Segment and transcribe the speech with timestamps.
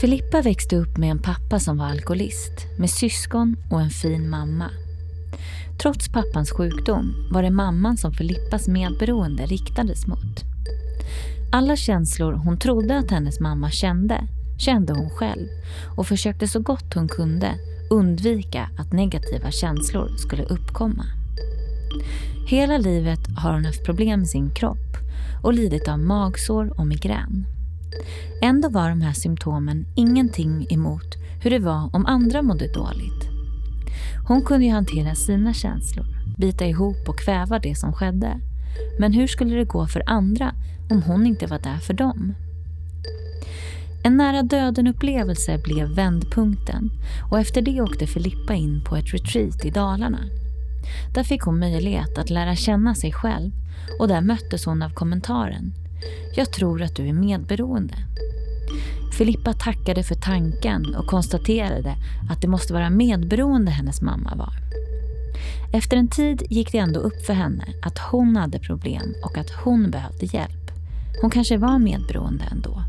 [0.00, 4.70] Filippa växte upp med en pappa som var alkoholist, med syskon och en fin mamma.
[5.82, 10.44] Trots pappans sjukdom var det mamman som Filippas medberoende riktades mot.
[11.52, 14.26] Alla känslor hon trodde att hennes mamma kände,
[14.58, 15.48] kände hon själv
[15.96, 17.54] och försökte så gott hon kunde
[17.90, 21.04] undvika att negativa känslor skulle uppkomma.
[22.46, 24.96] Hela livet har hon haft problem med sin kropp
[25.42, 27.46] och lidit av magsår och migrän.
[28.42, 33.28] Ändå var de här symptomen ingenting emot hur det var om andra mådde dåligt.
[34.28, 36.06] Hon kunde ju hantera sina känslor,
[36.38, 38.40] bita ihop och kväva det som skedde.
[38.98, 40.54] Men hur skulle det gå för andra
[40.90, 42.34] om hon inte var där för dem?
[44.04, 46.90] En nära döden-upplevelse blev vändpunkten
[47.30, 50.20] och efter det åkte Filippa in på ett retreat i Dalarna.
[51.14, 53.50] Där fick hon möjlighet att lära känna sig själv
[53.98, 55.72] och där möttes hon av kommentaren
[56.34, 57.94] “Jag tror att du är medberoende”.
[59.18, 61.96] Filippa tackade för tanken och konstaterade
[62.30, 64.54] att det måste vara medberoende hennes mamma var.
[65.72, 69.50] Efter en tid gick det ändå upp för henne att hon hade problem och att
[69.50, 70.70] hon behövde hjälp.
[71.20, 72.82] Hon kanske var medberoende ändå.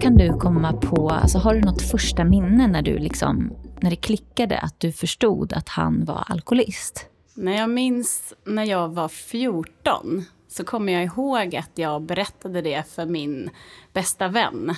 [0.00, 3.96] Kan du komma på, alltså har du något första minne när du liksom, när det
[3.96, 7.06] klickade att du förstod att han var alkoholist?
[7.34, 12.88] När jag minns när jag var 14 så kommer jag ihåg att jag berättade det
[12.94, 13.50] för min
[13.92, 14.74] bästa vän.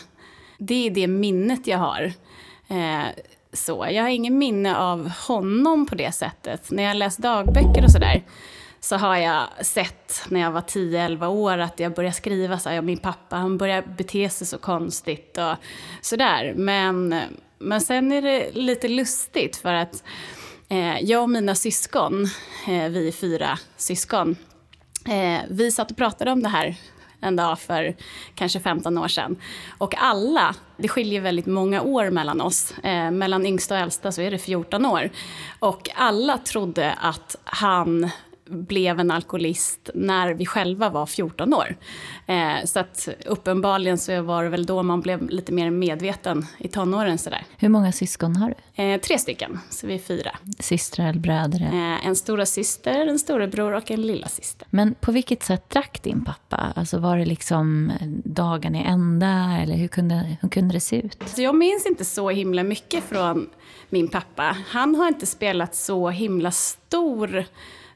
[0.59, 2.13] Det är det minnet jag har.
[2.69, 3.07] Eh,
[3.53, 6.71] så jag har ingen minne av honom på det sättet.
[6.71, 8.23] När jag läst dagböcker och sådär
[8.81, 12.77] så har jag sett när jag var 10-11 år att jag började skriva så här,
[12.77, 15.55] ja, min pappa han började bete sig så konstigt och
[16.01, 16.55] sådär.
[16.57, 17.21] Men,
[17.59, 20.05] men sen är det lite lustigt för att
[20.69, 22.25] eh, jag och mina syskon,
[22.69, 24.37] eh, vi är fyra syskon,
[25.09, 26.77] eh, vi satt och pratade om det här
[27.21, 27.97] en dag för
[28.35, 29.37] kanske 15 år sedan.
[29.79, 34.23] Och alla, det skiljer väldigt många år mellan oss, eh, mellan yngsta och äldsta så
[34.23, 35.11] är det 14 år.
[35.59, 38.11] Och alla trodde att han
[38.51, 41.77] blev en alkoholist när vi själva var 14 år.
[42.27, 46.69] Eh, så att uppenbarligen så var det väl då man blev lite mer medveten i
[46.69, 47.45] tonåren sådär.
[47.57, 48.83] Hur många syskon har du?
[48.83, 50.31] Eh, tre stycken, så vi är fyra.
[50.59, 51.61] Systrar eller bröder?
[51.61, 54.69] Eh, en stora syster, en storebror och en lilla syster.
[54.71, 56.73] Men på vilket sätt drack din pappa?
[56.77, 57.93] Alltså var det liksom
[58.25, 61.23] dagen i ända eller hur kunde, hur kunde det se ut?
[61.27, 63.51] Så jag minns inte så himla mycket från
[63.89, 64.57] min pappa.
[64.69, 67.45] Han har inte spelat så himla stor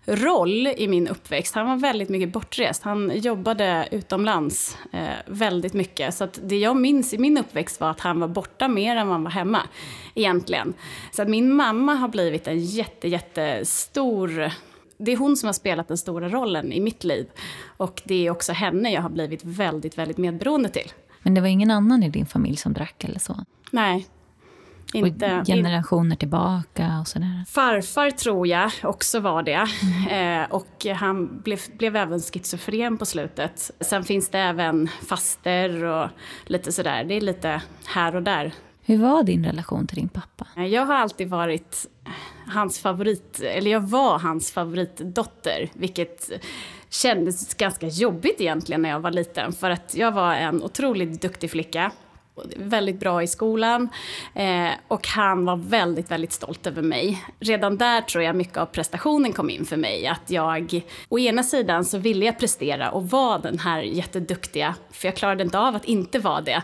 [0.07, 1.55] roll i min uppväxt.
[1.55, 2.83] Han var väldigt mycket bortrest.
[2.83, 6.15] Han jobbade utomlands eh, väldigt mycket.
[6.15, 9.25] Så det jag minns i min uppväxt var att han var borta mer än han
[9.25, 9.63] var hemma.
[10.15, 10.75] Egentligen.
[11.13, 14.51] Så att min mamma har blivit en jätte, jättestor
[14.97, 17.27] det är hon som har spelat den stora rollen i mitt liv.
[17.77, 20.93] Och det är också henne jag har blivit väldigt, väldigt medberoende till.
[21.23, 23.45] Men det var ingen annan i din familj som drack eller så?
[23.71, 24.07] Nej,
[24.95, 27.45] inte, generationer tillbaka och sådär?
[27.49, 29.67] Farfar tror jag också var det.
[30.09, 30.43] Mm.
[30.43, 33.71] Eh, och han blev, blev även schizofren på slutet.
[33.81, 36.09] Sen finns det även faster och
[36.45, 37.05] lite sådär.
[37.05, 38.53] Det är lite här och där.
[38.87, 40.47] Hur var din relation till din pappa?
[40.57, 41.87] Jag har alltid varit
[42.47, 46.31] hans favorit, eller jag var hans favoritdotter, vilket
[46.91, 49.53] kändes ganska jobbigt egentligen när jag var liten.
[49.53, 51.93] För att jag var en otroligt duktig flicka
[52.57, 53.89] väldigt bra i skolan.
[54.35, 57.25] Eh, och han var väldigt, väldigt stolt över mig.
[57.41, 60.07] Redan där tror jag mycket av prestationen kom in för mig.
[60.07, 65.09] Att jag, å ena sidan så ville jag prestera och vara den här jätteduktiga, för
[65.09, 66.63] jag klarade inte av att inte vara det.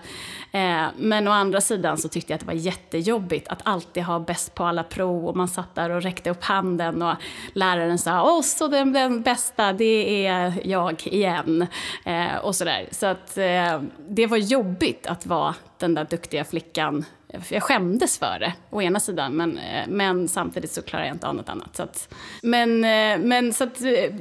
[0.52, 4.20] Eh, men å andra sidan så tyckte jag att det var jättejobbigt att alltid ha
[4.20, 7.14] bäst på alla prov och man satt där och räckte upp handen och
[7.52, 11.66] läraren sa åh så den, den bästa det är jag igen.
[12.04, 12.88] Eh, och sådär.
[12.90, 17.04] Så att eh, det var jobbigt att vara den där duktiga flickan.
[17.48, 21.26] Jag skämdes för det, å ena sidan, men, eh, men samtidigt så klarar jag inte
[21.26, 21.76] av något annat.
[21.76, 24.14] Så att, men eh, men så, att, eh,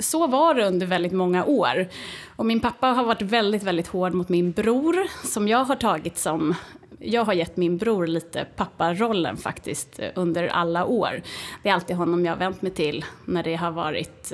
[0.00, 1.88] så var det under väldigt många år.
[2.36, 6.18] Och min pappa har varit väldigt, väldigt hård mot min bror, som jag har tagit
[6.18, 6.54] som
[6.98, 11.22] jag har gett min bror lite papparollen faktiskt under alla år.
[11.62, 14.32] Det är alltid honom jag har vänt mig till när det har varit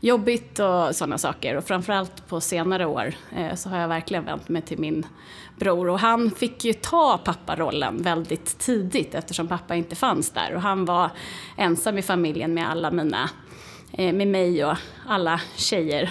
[0.00, 1.56] jobbigt och sådana saker.
[1.56, 3.14] Och framförallt på senare år
[3.54, 5.06] så har jag verkligen vänt mig till min
[5.56, 5.88] bror.
[5.88, 10.54] Och han fick ju ta papparollen väldigt tidigt eftersom pappa inte fanns där.
[10.54, 11.10] Och han var
[11.56, 13.30] ensam i familjen med alla mina,
[13.92, 16.10] eh, med mig och alla tjejer.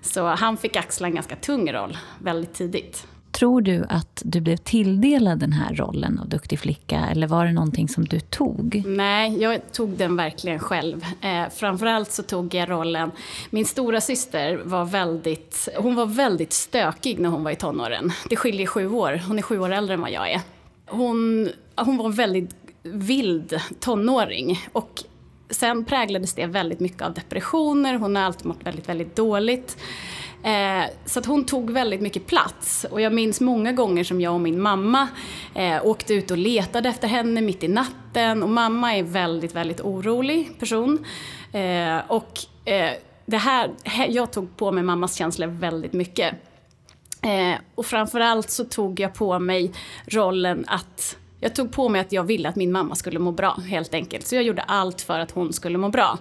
[0.00, 3.06] Så han fick axla en ganska tung roll väldigt tidigt.
[3.36, 7.52] Tror du att du blev tilldelad den här rollen av duktig flicka eller var det
[7.52, 8.82] någonting som du tog?
[8.86, 11.04] Nej, jag tog den verkligen själv.
[11.20, 13.10] Eh, framförallt så tog jag rollen...
[13.50, 18.12] Min stora syster var väldigt, hon var väldigt stökig när hon var i tonåren.
[18.28, 19.22] Det skiljer sju år.
[19.28, 20.40] Hon är sju år äldre än vad jag är.
[20.86, 24.66] Hon, hon var en väldigt vild tonåring.
[24.72, 25.04] Och
[25.50, 27.94] sen präglades det väldigt mycket av depressioner.
[27.94, 29.76] Hon har alltid mått väldigt, väldigt dåligt.
[30.46, 32.86] Eh, så att hon tog väldigt mycket plats.
[32.90, 35.08] Och jag minns många gånger som jag och min mamma
[35.54, 38.42] eh, åkte ut och letade efter henne mitt i natten.
[38.42, 41.04] Och mamma är väldigt, väldigt orolig person.
[41.52, 42.90] Eh, och eh,
[43.26, 43.70] det här,
[44.08, 46.34] jag tog på mig mammas känslor väldigt mycket.
[47.22, 49.72] Eh, och framförallt så tog jag på mig
[50.06, 53.60] rollen att jag tog på mig att jag ville att min mamma skulle må bra
[53.68, 54.26] helt enkelt.
[54.26, 56.18] Så jag gjorde allt för att hon skulle må bra.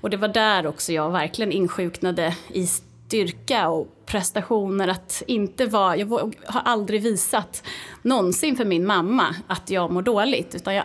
[0.00, 2.66] Och det var där också jag verkligen insjuknade i
[3.12, 4.88] styrka och prestationer.
[4.88, 7.66] Att inte vara, jag har aldrig visat
[8.02, 10.54] någonsin för min mamma att jag mår dåligt.
[10.54, 10.84] Utan jag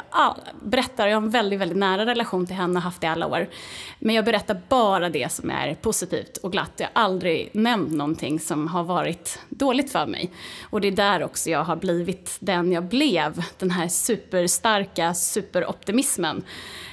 [0.62, 3.28] berättar, jag har en väldigt, väldigt nära relation till henne och haft det i alla
[3.28, 3.48] år.
[4.00, 6.72] Men jag berättar bara det som är positivt och glatt.
[6.78, 10.32] Jag har aldrig nämnt någonting som har varit dåligt för mig.
[10.70, 13.44] Och det är där också jag har blivit den jag blev.
[13.58, 16.44] Den här superstarka superoptimismen.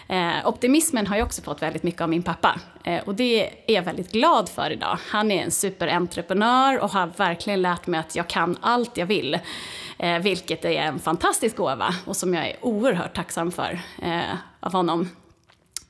[0.08, 2.60] Eh, optimismen har jag också fått väldigt mycket av min pappa.
[2.84, 4.98] Eh, och det är jag väldigt glad för idag.
[5.08, 9.38] Han är en superentreprenör och har verkligen lärt mig att jag kan allt jag vill.
[9.98, 14.72] Eh, vilket är en fantastisk gåva och som jag är oerhört tacksam för eh, av
[14.72, 15.10] honom.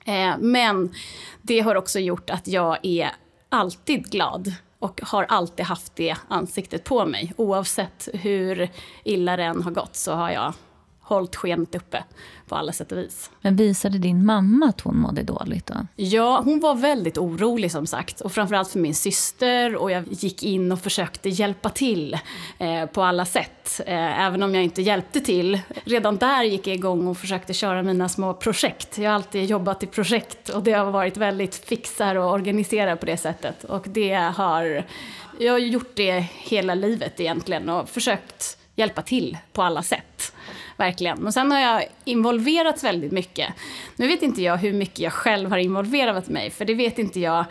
[0.05, 0.94] Eh, men
[1.43, 3.10] det har också gjort att jag är
[3.49, 7.32] alltid glad och har alltid haft det ansiktet på mig.
[7.37, 8.69] Oavsett hur
[9.05, 10.55] illa det än har gått så har jag
[11.05, 12.05] hållit skenet uppe
[12.49, 13.31] på alla sätt och vis.
[13.41, 15.75] Men visade din mamma att hon mådde dåligt då?
[15.97, 18.21] Ja, hon var väldigt orolig som sagt.
[18.21, 22.19] Och framförallt för min syster och jag gick in och försökte hjälpa till
[22.59, 23.81] eh, på alla sätt.
[23.87, 25.61] Eh, även om jag inte hjälpte till.
[25.85, 28.99] Redan där gick jag igång och försökte köra mina små projekt.
[28.99, 33.06] Jag har alltid jobbat i projekt och det har varit väldigt fixar och organisera på
[33.06, 33.65] det sättet.
[33.65, 34.85] Och det har,
[35.39, 40.33] jag har gjort det hela livet egentligen och försökt hjälpa till på alla sätt.
[40.76, 41.19] Verkligen.
[41.19, 43.55] Men sen har jag involverats väldigt mycket.
[43.97, 47.21] Nu vet inte jag hur mycket jag själv har involverat mig, för det vet inte
[47.21, 47.44] jag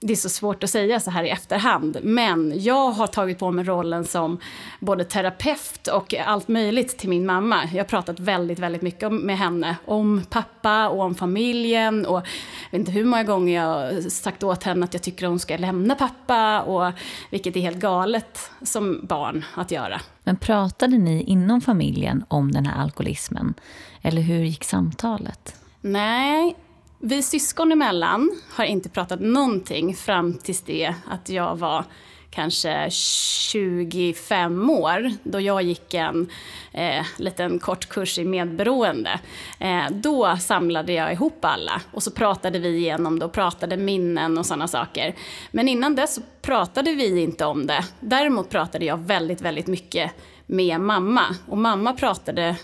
[0.00, 3.50] det är så svårt att säga så här i efterhand, men jag har tagit på
[3.50, 4.40] mig rollen som
[4.80, 7.64] både terapeut och allt möjligt till min mamma.
[7.72, 12.70] Jag har pratat väldigt, väldigt mycket med henne om pappa och om familjen och jag
[12.70, 15.56] vet inte hur många gånger jag har sagt åt henne att jag tycker hon ska
[15.56, 16.92] lämna pappa och
[17.30, 20.00] vilket är helt galet som barn att göra.
[20.24, 23.54] Men pratade ni inom familjen om den här alkoholismen?
[24.02, 25.54] Eller hur gick samtalet?
[25.80, 26.56] Nej,
[26.98, 31.84] vi syskon emellan har inte pratat någonting fram tills det att jag var
[32.30, 36.30] kanske 25 år, då jag gick en
[36.72, 39.20] eh, liten kort kurs i medberoende.
[39.58, 44.38] Eh, då samlade jag ihop alla och så pratade vi igenom det och pratade minnen
[44.38, 45.14] och sådana saker.
[45.50, 47.84] Men innan dess så pratade vi inte om det.
[48.00, 50.12] Däremot pratade jag väldigt, väldigt mycket
[50.46, 52.56] med mamma och mamma pratade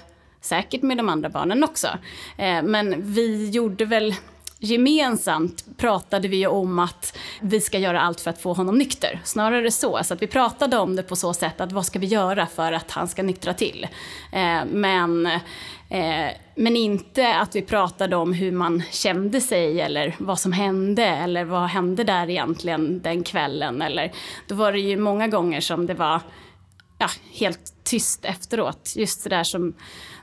[0.45, 1.89] säkert med de andra barnen också.
[2.37, 4.15] Eh, men vi gjorde väl
[4.65, 9.21] gemensamt pratade vi om att vi ska göra allt för att få honom nykter.
[9.25, 10.01] Snarare så.
[10.05, 12.73] Så att vi pratade om det på så sätt att vad ska vi göra för
[12.73, 13.87] att han ska nyktra till?
[14.33, 15.27] Eh, men,
[15.89, 21.05] eh, men inte att vi pratade om hur man kände sig eller vad som hände
[21.05, 23.83] eller vad hände där egentligen den kvällen.
[23.83, 24.13] Eller,
[24.47, 26.21] då var det ju många gånger som det var
[26.99, 28.93] ja, helt tyst efteråt.
[28.97, 29.75] Just det där som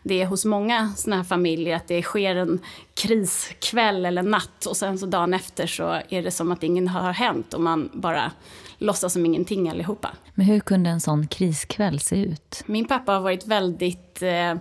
[0.03, 2.59] det är hos många såna här familjer, att det sker en
[2.93, 7.11] kriskväll eller natt och sen så dagen efter så är det som att ingen har
[7.11, 8.31] hänt och man bara
[8.77, 10.09] låtsas som ingenting allihopa.
[10.33, 12.63] Men hur kunde en sån kriskväll se ut?
[12.65, 14.21] Min pappa har varit väldigt...
[14.21, 14.55] Eh,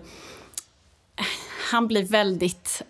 [1.71, 2.83] han blir väldigt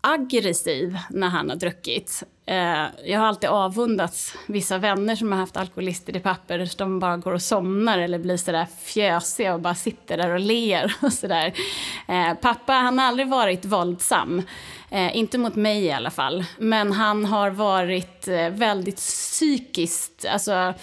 [0.00, 2.22] aggressiv när han har druckit.
[2.46, 6.70] Eh, jag har alltid avundats vissa vänner som har haft alkoholister i papper.
[6.78, 10.40] De bara går och somnar eller blir så där fjösiga och bara sitter där och
[10.40, 10.96] ler.
[11.02, 11.52] Och så där.
[12.08, 14.42] Eh, pappa han har aldrig varit våldsam.
[14.90, 16.44] Eh, inte mot mig i alla fall.
[16.58, 20.26] Men han har varit väldigt psykiskt...
[20.32, 20.74] Alltså,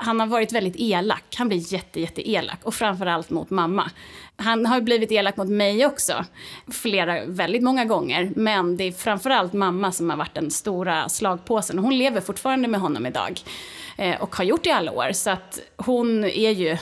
[0.00, 1.34] han har varit väldigt elak.
[1.36, 2.58] Han blir jätte, jätte elak.
[2.62, 3.90] Och framförallt mot mamma.
[4.36, 6.24] Han har blivit elak mot mig också.
[6.72, 8.30] Flera, väldigt många gånger.
[8.36, 11.78] Men det är framförallt mamma som har varit den stora slagpåsen.
[11.78, 13.40] Hon lever fortfarande med honom idag.
[13.98, 15.12] Eh, och har gjort det i alla år.
[15.12, 16.76] Så att hon är ju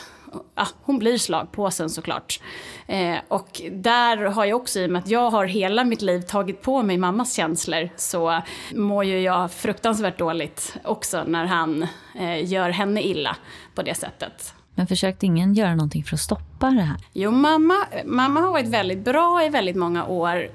[0.55, 2.41] ja, hon blir slagpåsen såklart.
[2.87, 6.21] Eh, och där har jag också, i och med att jag har hela mitt liv
[6.21, 8.43] tagit på mig mammas känslor, så
[8.75, 13.37] mår ju jag fruktansvärt dåligt också när han eh, gör henne illa
[13.75, 14.55] på det sättet.
[14.75, 16.97] Men försökte ingen göra någonting för att stoppa det här?
[17.13, 20.49] Jo, mamma, mamma har varit väldigt bra i väldigt många år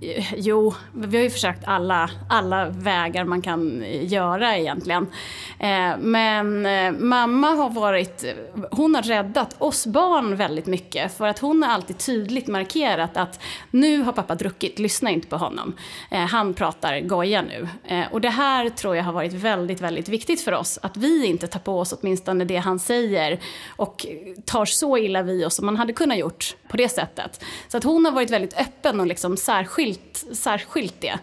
[0.00, 5.06] Eh, jo, vi har ju försökt alla, alla vägar man kan eh, göra egentligen.
[5.58, 6.62] Eh, men
[7.08, 8.24] mamma har varit,
[8.70, 13.40] hon har räddat oss barn väldigt mycket för att hon har alltid tydligt markerat att
[13.70, 15.74] nu har pappa druckit, lyssna inte på honom.
[16.10, 17.68] Han pratar goja nu.
[18.10, 20.78] Och det här tror jag har varit väldigt, väldigt viktigt för oss.
[20.82, 23.38] Att vi inte tar på oss åtminstone det han säger
[23.76, 24.06] och
[24.44, 27.44] tar så illa vid oss som man hade kunnat gjort på det sättet.
[27.68, 29.36] Så att hon har varit väldigt öppen och liksom
[29.94, 31.18] särskilt, särskilt det.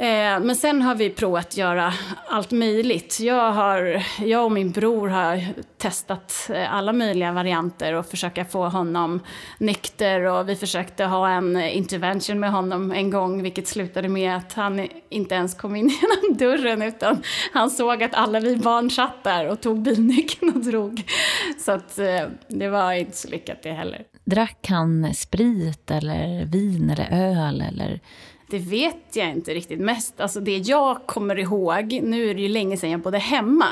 [0.00, 1.92] Eh, men sen har vi provat att göra
[2.28, 3.20] allt möjligt.
[3.20, 5.44] Jag, har, jag och min bror har
[5.78, 9.20] testat eh, alla möjliga varianter och försöka få honom
[9.58, 14.52] nykter och vi försökte ha en intervention med honom en gång vilket slutade med att
[14.52, 17.22] han inte ens kom in genom dörren utan
[17.52, 21.02] han såg att alla vi barn satt där och tog bilnyckeln och drog.
[21.58, 24.04] Så att eh, det var inte så lyckat det heller.
[24.30, 28.00] Drack han sprit eller vin eller öl eller
[28.50, 29.80] det vet jag inte riktigt.
[29.80, 33.66] Mest, alltså det jag kommer ihåg, nu är det ju länge sedan jag bodde hemma,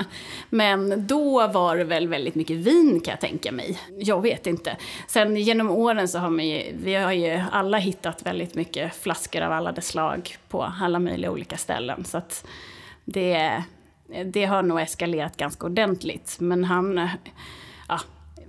[0.50, 3.78] men då var det väl väldigt mycket vin kan jag tänka mig.
[3.98, 4.76] Jag vet inte.
[5.06, 9.42] Sen genom åren så har man ju, vi har ju alla hittat väldigt mycket flaskor
[9.42, 12.04] av alla dess slag på alla möjliga olika ställen.
[12.04, 12.46] Så att
[13.04, 13.62] det,
[14.24, 16.36] det har nog eskalerat ganska ordentligt.
[16.40, 17.08] Men han,
[17.88, 18.00] ja,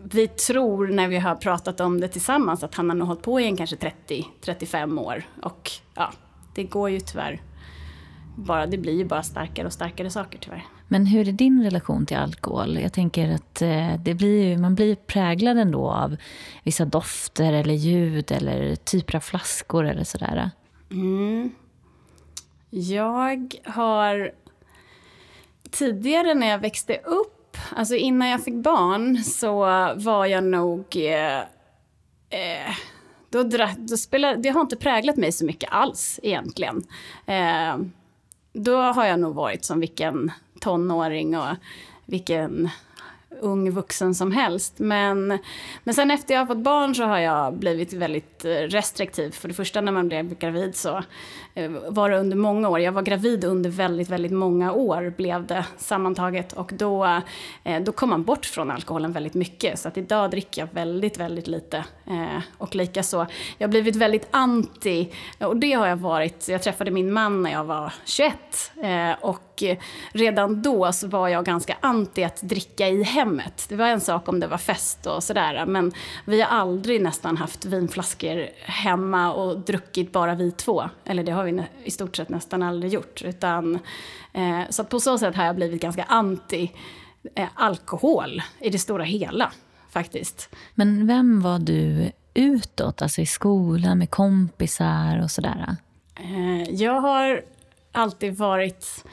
[0.04, 3.40] vi tror när vi har pratat om det tillsammans att han har nog hållit på
[3.40, 5.24] i en kanske 30-35 år.
[5.44, 6.12] Och ja,
[6.56, 7.42] det går ju tyvärr
[8.38, 10.66] bara, det blir ju bara starkare och starkare saker tyvärr.
[10.88, 12.80] Men hur är din relation till alkohol?
[12.80, 16.16] Jag tänker att eh, det blir, man blir präglad ändå av
[16.64, 20.52] vissa dofter eller ljud eller typer av flaskor eller sådär.
[20.92, 21.52] Mm.
[22.70, 24.32] Jag har
[25.72, 27.37] tidigare när jag växte upp
[27.76, 29.60] Alltså innan jag fick barn så
[29.96, 30.86] var jag nog...
[30.96, 31.40] Eh,
[32.30, 32.76] eh,
[33.30, 33.44] då,
[33.78, 36.84] då spelade, det har inte präglat mig så mycket alls egentligen.
[37.26, 37.78] Eh,
[38.54, 41.56] då har jag nog varit som vilken tonåring och
[42.06, 42.70] vilken
[43.42, 44.80] ung vuxen som helst.
[44.80, 45.40] Men,
[45.84, 49.32] men sen efter jag har fått barn så har jag blivit väldigt eh, restriktiv.
[49.32, 51.04] För det första när man blev gravid så
[51.54, 52.80] eh, var det under många år.
[52.80, 56.54] Jag var gravid under väldigt, väldigt många år blev det sammantaget.
[56.54, 57.22] Och då,
[57.64, 59.80] eh, då kom man bort från alkoholen väldigt mycket.
[59.80, 61.84] Så att idag dricker jag väldigt, väldigt lite.
[62.58, 65.12] Och likaså, jag har blivit väldigt anti.
[65.40, 66.48] Och det har jag varit.
[66.48, 68.36] Jag träffade min man när jag var 21.
[69.22, 69.64] Och
[70.12, 73.66] redan då så var jag ganska anti att dricka i hemmet.
[73.70, 75.92] Det var en sak om det var fest och sådär, men
[76.26, 80.90] vi har aldrig nästan haft vinflaskor hemma och druckit bara vi två.
[81.06, 83.22] Eller det har vi i stort sett nästan aldrig gjort.
[83.22, 83.80] Utan,
[84.34, 86.72] eh, så på så sätt har jag blivit ganska anti
[87.36, 89.52] eh, alkohol i det stora hela,
[89.90, 90.50] faktiskt.
[90.76, 95.76] Men vem var du utåt, alltså i skolan med kompisar och sådär?
[96.16, 97.42] Eh, jag har
[97.92, 99.06] alltid varit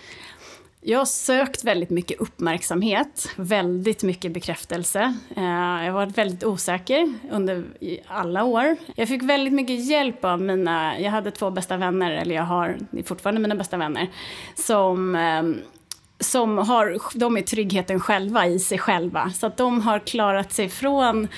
[0.87, 5.14] jag har sökt väldigt mycket uppmärksamhet, väldigt mycket bekräftelse.
[5.37, 7.64] Eh, jag har varit väldigt osäker under
[8.07, 8.76] alla år.
[8.95, 12.79] Jag fick väldigt mycket hjälp av mina, jag hade två bästa vänner, eller jag har
[13.05, 14.09] fortfarande mina bästa vänner,
[14.55, 15.61] som ehm,
[16.21, 19.31] som har, de är tryggheten själva i sig själva.
[19.31, 21.29] Så att de har klarat sig från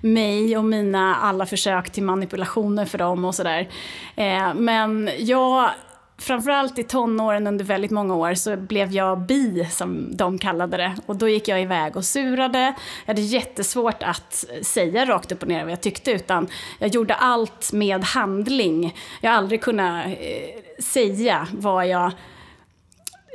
[0.00, 3.68] mig och mina alla försök till manipulationer för dem och sådär.
[4.16, 5.70] Eh, men jag
[6.18, 10.96] framförallt i tonåren under väldigt många år så blev jag bi, som de kallade det.
[11.06, 12.58] Och då gick jag iväg och surade.
[12.58, 17.14] Jag hade jättesvårt att säga rakt upp och ner vad jag tyckte, utan jag gjorde
[17.14, 18.96] allt med handling.
[19.20, 22.12] Jag har aldrig kunnat eh, säga vad jag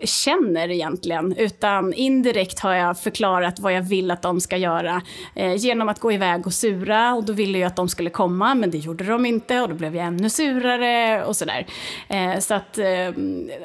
[0.04, 5.02] känner egentligen, utan indirekt har jag förklarat vad jag vill att de ska göra
[5.36, 8.56] eh, genom att gå iväg och sura och då ville jag att de skulle komma
[8.56, 11.68] men det gjorde de inte och då blev jag ännu surare och sådär.
[12.08, 13.12] Eh, så att eh,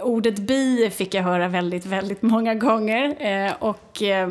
[0.02, 4.28] ordet bi fick jag höra väldigt, väldigt många gånger eh, och eh,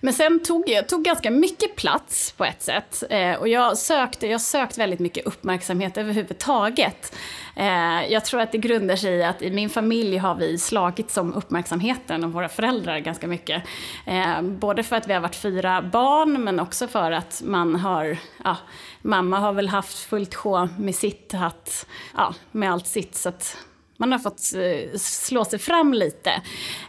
[0.00, 3.02] men sen tog jag tog ganska mycket plats på ett sätt.
[3.10, 7.16] Eh, och jag sökte, jag sökte väldigt mycket uppmärksamhet överhuvudtaget.
[7.56, 11.16] Eh, jag tror att det grundar sig i att i min familj har vi slagits
[11.16, 13.62] om uppmärksamheten av våra föräldrar ganska mycket.
[14.06, 18.16] Eh, både för att vi har varit fyra barn men också för att man har,
[18.44, 18.56] ja,
[19.02, 21.86] mamma har väl haft fullt sjå med sitt, att,
[22.16, 23.14] ja, med allt sitt.
[23.14, 23.56] Så att
[24.00, 26.42] man har fått eh, slå sig fram lite.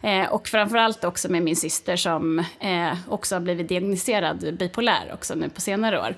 [0.03, 5.35] Eh, och framförallt också med min syster som eh, också har blivit diagnostiserad bipolär också
[5.35, 6.15] nu på senare år.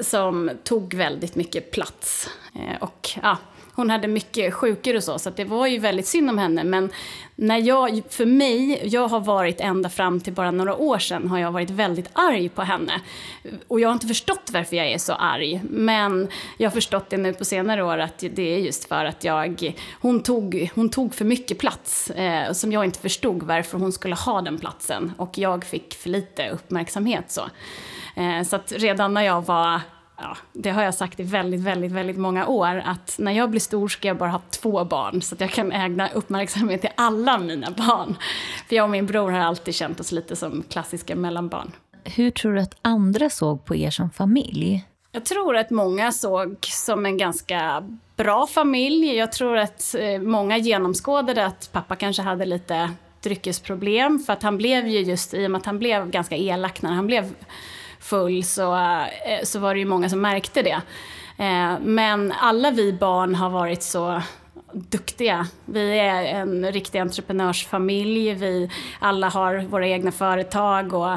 [0.00, 2.30] Som tog väldigt mycket plats.
[2.54, 3.36] Eh, och ja,
[3.74, 6.64] hon hade mycket sjukor och så, så det var ju väldigt synd om henne.
[6.64, 6.90] Men
[7.36, 11.38] när jag, för mig, jag har varit ända fram till bara några år sedan, har
[11.38, 13.00] jag varit väldigt arg på henne.
[13.68, 15.60] Och jag har inte förstått varför jag är så arg.
[15.70, 16.28] Men
[16.58, 19.74] jag har förstått det nu på senare år att det är just för att jag,
[20.00, 22.10] hon tog, hon tog för mycket plats.
[22.10, 25.12] Eh, som jag inte förstod varför hon skulle ha den platsen.
[25.16, 27.42] Och jag fick för lite uppmärksamhet så.
[28.16, 29.80] Eh, så att redan när jag var
[30.16, 33.60] ja, det har jag sagt i väldigt, väldigt, väldigt många år, att när jag blir
[33.60, 37.38] stor ska jag bara ha två barn så att jag kan ägna uppmärksamhet till alla
[37.38, 38.16] mina barn.
[38.68, 41.72] För jag och min bror har alltid känt oss lite som klassiska mellanbarn.
[42.04, 44.84] Hur tror du att andra såg på er som familj?
[45.12, 49.16] Jag tror att många såg som en ganska bra familj.
[49.16, 52.90] Jag tror att eh, många genomskådade att pappa kanske hade lite
[53.22, 56.82] dryckesproblem, för att han blev ju just i och med att han blev ganska elak
[56.82, 57.34] när han blev
[58.04, 60.80] full så, eh, så var det ju många som märkte det.
[61.38, 64.22] Eh, men alla vi barn har varit så
[64.74, 65.46] duktiga.
[65.64, 68.34] Vi är en riktig entreprenörsfamilj.
[68.34, 71.12] Vi alla har våra egna företag och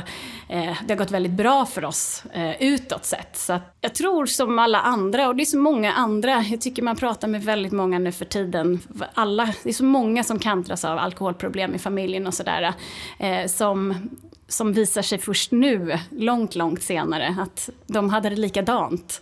[0.50, 3.38] eh, det har gått väldigt bra för oss eh, utåt sett.
[3.38, 6.96] Så jag tror som alla andra, och det är så många andra, jag tycker man
[6.96, 8.80] pratar med väldigt många nu för tiden,
[9.14, 12.74] alla, det är så många som kantras av alkoholproblem i familjen och sådär,
[13.20, 14.10] eh, som
[14.48, 19.22] som visar sig först nu, långt, långt senare, att de hade det likadant.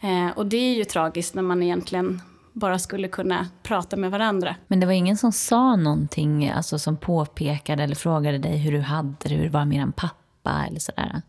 [0.00, 2.20] Eh, och det är ju tragiskt när man egentligen
[2.52, 4.56] bara skulle kunna prata med varandra.
[4.66, 8.80] Men det var ingen som sa någonting, alltså som påpekade eller frågade dig hur du
[8.80, 11.22] hade det, hur det var med din pappa eller sådär?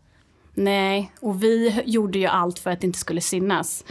[0.54, 3.84] Nej, och vi gjorde ju allt för att det inte skulle synas.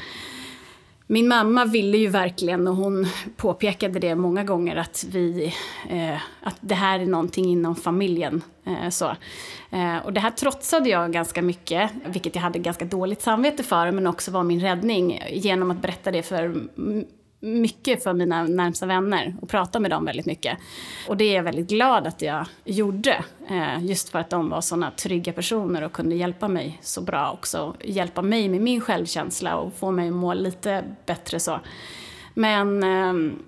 [1.14, 5.54] Min mamma ville ju verkligen, och hon påpekade det många gånger, att, vi,
[5.90, 8.42] eh, att det här är någonting inom familjen.
[8.66, 9.06] Eh, så.
[9.72, 13.92] Eh, och det här trotsade jag ganska mycket, vilket jag hade ganska dåligt samvete för,
[13.92, 16.56] men också var min räddning, genom att berätta det för
[17.44, 20.58] mycket för mina närmsta vänner och pratade med dem väldigt mycket.
[21.08, 23.24] Och det är jag väldigt glad att jag gjorde.
[23.50, 27.32] Eh, just för att de var sådana trygga personer och kunde hjälpa mig så bra
[27.32, 27.76] också.
[27.84, 31.60] Hjälpa mig med min självkänsla och få mig att må lite bättre så.
[32.34, 33.40] Men, ehm,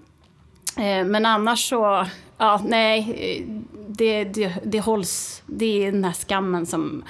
[0.78, 2.06] eh, men annars så,
[2.38, 3.46] ja nej,
[3.88, 7.04] det, det, det hålls, det är den här skammen som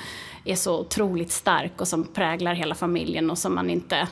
[0.45, 4.07] är så otroligt stark och som präglar hela familjen och som man inte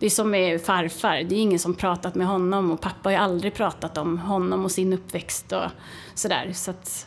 [0.00, 3.10] det är som med farfar, det är ingen som pratat med honom och pappa har
[3.10, 5.70] ju aldrig pratat om honom och sin uppväxt och
[6.14, 6.50] sådär.
[6.52, 7.06] Så att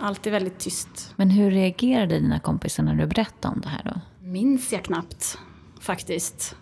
[0.00, 1.12] allt är väldigt tyst.
[1.16, 4.00] Men hur reagerade dina kompisar när du berättade om det här då?
[4.26, 5.38] Minns jag knappt,
[5.80, 6.56] faktiskt.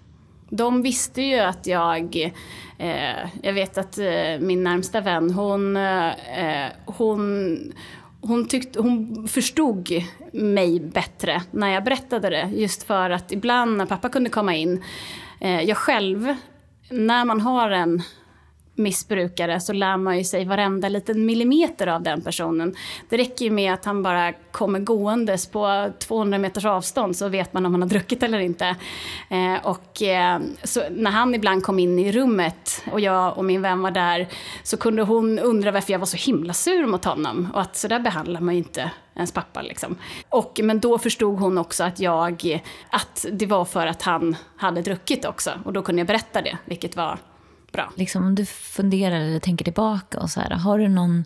[0.50, 2.32] De visste ju att jag...
[2.78, 5.76] Eh, jag vet att eh, min närmsta vän, hon...
[5.76, 6.12] Eh,
[6.86, 7.72] hon
[8.20, 9.88] hon, tyckte, hon förstod
[10.32, 12.50] mig bättre när jag berättade det.
[12.54, 14.82] Just för att ibland när pappa kunde komma in
[15.40, 16.34] Eh, jag själv,
[16.90, 18.02] när man har en
[18.76, 22.74] missbrukare så lär man ju sig varenda liten millimeter av den personen.
[23.08, 27.52] Det räcker ju med att han bara kommer gåendes på 200 meters avstånd så vet
[27.52, 28.76] man om han har druckit eller inte.
[29.30, 33.62] Eh, och eh, så när han ibland kom in i rummet och jag och min
[33.62, 34.28] vän var där
[34.62, 37.88] så kunde hon undra varför jag var så himla sur mot honom och att så
[37.88, 39.62] där behandlar man ju inte ens pappa.
[39.62, 39.96] Liksom.
[40.28, 44.82] Och, men då förstod hon också att, jag, att det var för att han hade
[44.82, 45.50] druckit också.
[45.64, 47.18] Och då kunde jag berätta det, vilket var
[47.76, 47.92] bra.
[47.96, 51.24] Liksom, om du funderar eller tänker tillbaka, och så här, har du någon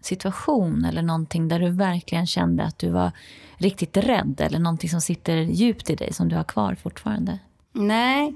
[0.00, 3.12] situation eller någonting där du verkligen kände att du var
[3.56, 7.38] riktigt rädd eller någonting som sitter djupt i dig som du har kvar fortfarande?
[7.72, 8.34] Nej,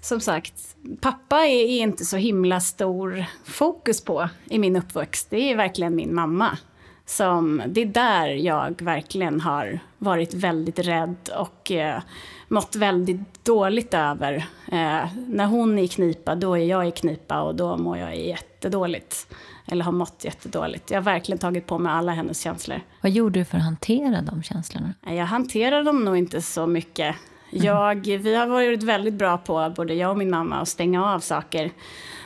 [0.00, 5.30] som sagt, pappa är inte så himla stor fokus på i min uppväxt.
[5.30, 6.58] Det är verkligen min mamma.
[7.06, 12.02] Som, det är där jag verkligen har varit väldigt rädd och eh,
[12.48, 14.34] mått väldigt dåligt över.
[14.72, 18.16] Eh, när hon är i knipa, då är jag i knipa och då mår jag
[18.16, 19.34] jättedåligt.
[19.66, 20.90] Eller har mått jättedåligt.
[20.90, 22.80] Jag har verkligen tagit på mig alla hennes känslor.
[23.00, 24.94] Vad gjorde du för att hantera de känslorna?
[25.00, 27.16] Jag hanterar dem nog inte så mycket.
[27.50, 31.20] Jag, vi har varit väldigt bra på, både jag och min mamma, att stänga av
[31.20, 31.70] saker.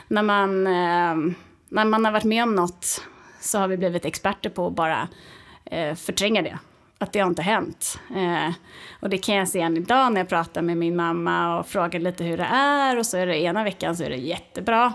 [0.07, 1.35] När man, eh,
[1.69, 3.01] när man har varit med om något
[3.39, 5.07] så har vi blivit experter på att bara
[5.65, 6.57] eh, förtränga det.
[6.97, 7.99] att det har inte hänt.
[8.15, 8.53] Eh,
[8.99, 11.99] och det kan jag se än idag när jag pratar med min mamma och frågar
[11.99, 14.93] lite hur det är och så är det ena veckan så är det jättebra.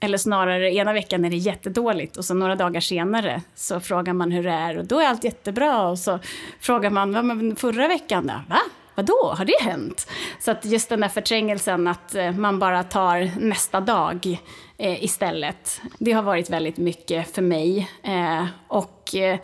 [0.00, 4.30] Eller snarare ena veckan är det jättedåligt och så några dagar senare så frågar man
[4.30, 6.18] hur det är och då är allt jättebra och så
[6.60, 8.34] frågar man, vad men förra veckan då?
[8.48, 8.60] Va?
[8.98, 10.10] Vadå, har det hänt?
[10.38, 14.38] Så att just den där förträngelsen att eh, man bara tar nästa dag
[14.78, 15.80] eh, istället.
[15.98, 17.90] Det har varit väldigt mycket för mig.
[18.02, 19.38] Eh, och eh,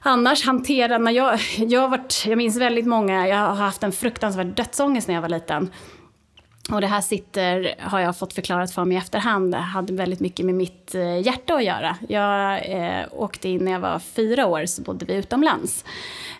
[0.00, 3.92] annars hantera, när jag, jag, har varit, jag minns väldigt många, jag har haft en
[3.92, 5.70] fruktansvärd dödsångest när jag var liten.
[6.70, 10.46] Och det här sitter, har jag fått förklarat för mig i efterhand, hade väldigt mycket
[10.46, 11.96] med mitt eh, hjärta att göra.
[12.08, 15.84] Jag eh, åkte in när jag var fyra år, så bodde vi utomlands.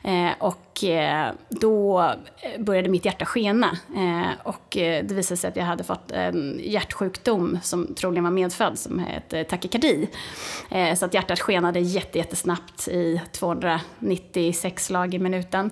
[0.05, 2.01] Eh, och och eh, då
[2.41, 3.79] eh, började mitt hjärta skena.
[3.97, 8.79] Eh, och det visade sig att jag hade fått en hjärtsjukdom som troligen var medfödd,
[8.79, 10.09] som hette takykardi.
[10.97, 15.71] så att hjärtat skenade jättesnabbt i 296 slag i minuten.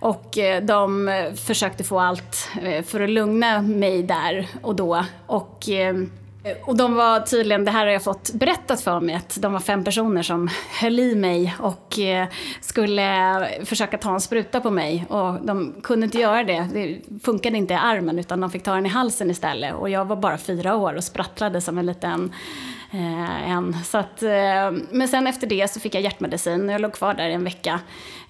[0.00, 1.10] Och de
[1.46, 2.48] försökte få allt
[2.86, 5.04] för att lugna mig där och då.
[5.26, 5.68] Och
[6.44, 9.52] Eh, och de var tydligen, det här har jag fått berättat för mig, att de
[9.52, 10.48] var fem personer som
[10.80, 12.28] höll i mig och eh,
[12.60, 15.06] skulle försöka ta en spruta på mig.
[15.08, 18.74] Och de kunde inte göra det, det funkade inte i armen utan de fick ta
[18.74, 19.74] den i halsen istället.
[19.74, 22.32] Och jag var bara fyra år och sprattlade som en liten
[22.90, 23.76] eh, en.
[23.84, 27.14] Så att, eh, men sen efter det så fick jag hjärtmedicin och jag låg kvar
[27.14, 27.80] där i en vecka.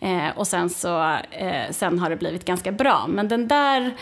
[0.00, 3.06] Eh, och sen så, eh, sen har det blivit ganska bra.
[3.08, 3.94] Men den där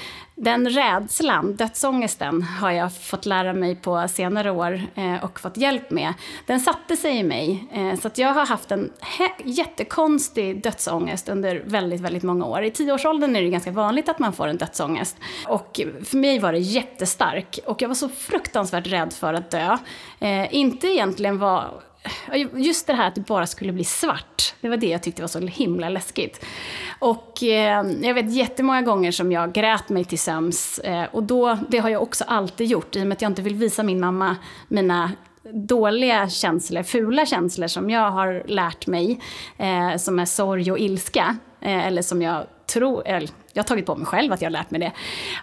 [0.42, 5.90] den rädslan, dödsångesten, har jag fått lära mig på senare år eh, och fått hjälp
[5.90, 6.14] med.
[6.46, 8.92] Den satte sig i mig, eh, så att jag har haft en
[9.44, 12.62] jättekonstig dödsångest under väldigt, väldigt många år.
[12.62, 15.16] I tioårsåldern är det ganska vanligt att man får en dödsångest.
[15.46, 19.78] Och för mig var det jättestark och jag var så fruktansvärt rädd för att dö.
[20.20, 21.82] Eh, inte egentligen var
[22.54, 25.28] Just det här att det bara skulle bli svart, det var det jag tyckte var
[25.28, 26.44] så himla läskigt.
[26.98, 31.58] Och eh, jag vet jättemånga gånger som jag grät mig till sömns, Eh, och då,
[31.68, 34.00] det har jag också alltid gjort, i och med att jag inte vill visa min
[34.00, 34.36] mamma
[34.68, 35.12] mina
[35.52, 39.20] dåliga känslor, fula känslor som jag har lärt mig,
[39.58, 41.36] eh, som är sorg och ilska.
[41.60, 44.52] Eh, eller som jag tror, eller jag har tagit på mig själv att jag har
[44.52, 44.92] lärt mig det.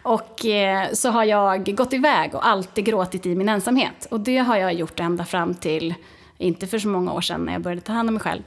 [0.04, 4.08] Och eh, så har jag gått iväg och alltid gråtit i min ensamhet.
[4.12, 5.96] Och det har jag gjort ända fram till
[6.40, 8.42] inte för så många år sedan när jag började ta hand om mig själv.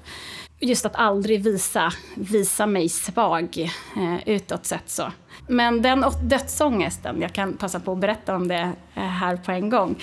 [0.61, 5.12] Just att aldrig visa, visa mig svag eh, utåt sett så.
[5.48, 9.70] Men den dödsångesten, jag kan passa på att berätta om det eh, här på en
[9.70, 9.96] gång.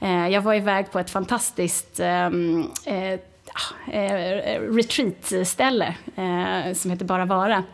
[0.00, 3.20] Eh, jag var iväg på ett fantastiskt ehm, eh,
[3.52, 7.64] ah, eh, retreatställe eh, som heter Bara Vara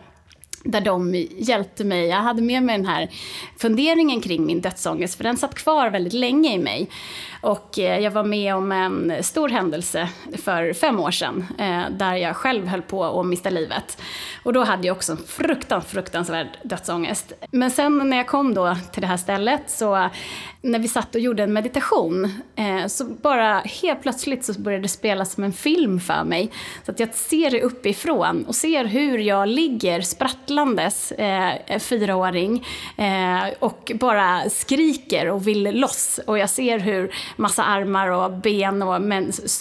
[0.64, 2.06] där de hjälpte mig.
[2.06, 3.10] Jag hade med mig den här
[3.58, 6.88] funderingen kring min dödsångest, för den satt kvar väldigt länge i mig.
[7.40, 10.08] Och eh, jag var med om en stor händelse
[10.44, 14.02] för fem år sedan, eh, där jag själv höll på att mista livet.
[14.42, 17.32] Och då hade jag också en fruktans, fruktansvärd dödsångest.
[17.50, 20.08] Men sen när jag kom då till det här stället, så
[20.62, 22.24] när vi satt och gjorde en meditation,
[22.56, 26.50] eh, så bara helt plötsligt så började det spela som en film för mig.
[26.86, 33.54] Så att jag ser det uppifrån och ser hur jag ligger sprattlandes, eh, fyraåring, eh,
[33.58, 36.20] och bara skriker och vill loss.
[36.26, 39.02] Och jag ser hur massa armar och ben och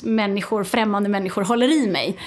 [0.03, 2.17] människor, främmande människor håller i mig.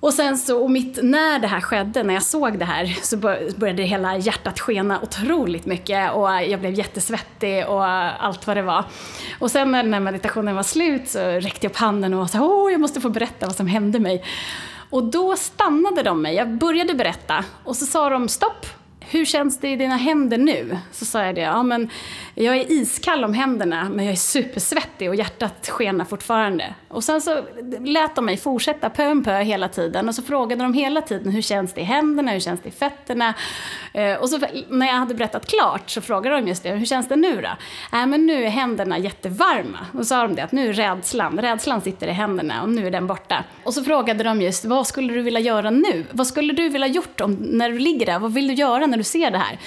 [0.00, 3.16] Och sen så, och mitt, när det här skedde, när jag såg det här, så
[3.56, 8.84] började hela hjärtat skena otroligt mycket och jag blev jättesvettig och allt vad det var.
[9.38, 12.40] Och sen när den här meditationen var slut så räckte jag upp handen och sa
[12.40, 14.24] åh, jag måste få berätta vad som hände mig.
[14.90, 18.66] Och då stannade de mig, jag började berätta och så sa de stopp,
[19.00, 20.78] hur känns det i dina händer nu?
[20.92, 21.90] Så sa jag det, ja men
[22.34, 26.74] jag är iskall om händerna men jag är supersvettig och hjärtat skenar fortfarande.
[26.88, 27.44] Och sen så
[27.80, 31.32] lät de mig fortsätta pö om pö hela tiden och så frågade de hela tiden
[31.32, 33.34] hur känns det i händerna, hur känns det i fötterna?
[33.92, 37.08] Eh, och så när jag hade berättat klart så frågade de just det, hur känns
[37.08, 37.48] det nu då?
[37.98, 39.78] Äh, men nu är händerna jättevarma.
[39.92, 42.86] Och så sa de det att nu är rädslan, rädslan sitter i händerna och nu
[42.86, 43.44] är den borta.
[43.64, 46.04] Och så frågade de just, vad skulle du vilja göra nu?
[46.10, 48.18] Vad skulle du vilja gjort om, när du ligger där?
[48.18, 49.58] Vad vill du göra när du ser det här?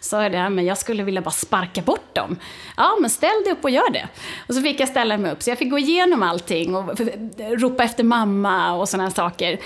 [0.00, 2.36] Sa jag det, men jag skulle vilja bara sparka bort dem.
[2.76, 4.08] Ja, men ställ dig upp och gör det.
[4.48, 7.00] Och så fick jag ställa mig upp, så jag fick gå igenom allting och
[7.38, 9.60] ropa efter mamma och sådana saker.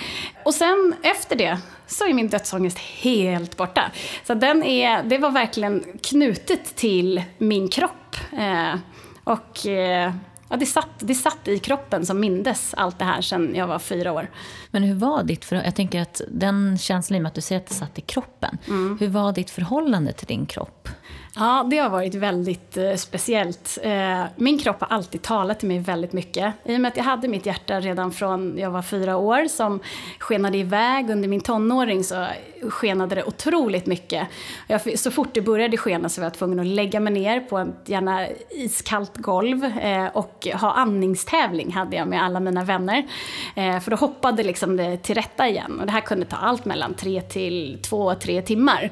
[0.44, 3.90] Och sen efter det så är min dödsångest helt borta.
[4.26, 8.16] Så den är, det var verkligen knutet till min kropp.
[8.32, 8.78] Eh,
[9.24, 10.12] och eh,
[10.48, 13.78] ja, det, satt, det satt i kroppen som mindes allt det här sedan jag var
[13.78, 14.30] fyra år.
[14.70, 17.40] Men hur var ditt för, Jag tänker att den känslan, i och med att du
[17.40, 18.58] säger att det satt i kroppen.
[18.68, 18.98] Mm.
[19.00, 20.88] Hur var ditt förhållande till din kropp?
[21.36, 23.78] Ja, det har varit väldigt eh, speciellt.
[23.82, 26.54] Eh, min kropp har alltid talat till mig väldigt mycket.
[26.64, 29.80] I och med att jag hade mitt hjärta redan från jag var fyra år som
[30.18, 32.26] skenade iväg under min tonåring så
[32.70, 34.28] skenade det otroligt mycket.
[34.66, 37.58] Jag, så fort det började skena så var jag tvungen att lägga mig ner på
[37.58, 43.06] ett gärna iskallt golv eh, och ha andningstävling hade jag med alla mina vänner.
[43.56, 46.64] Eh, för då hoppade liksom det till rätta igen och det här kunde ta allt
[46.64, 48.90] mellan tre till två, tre timmar.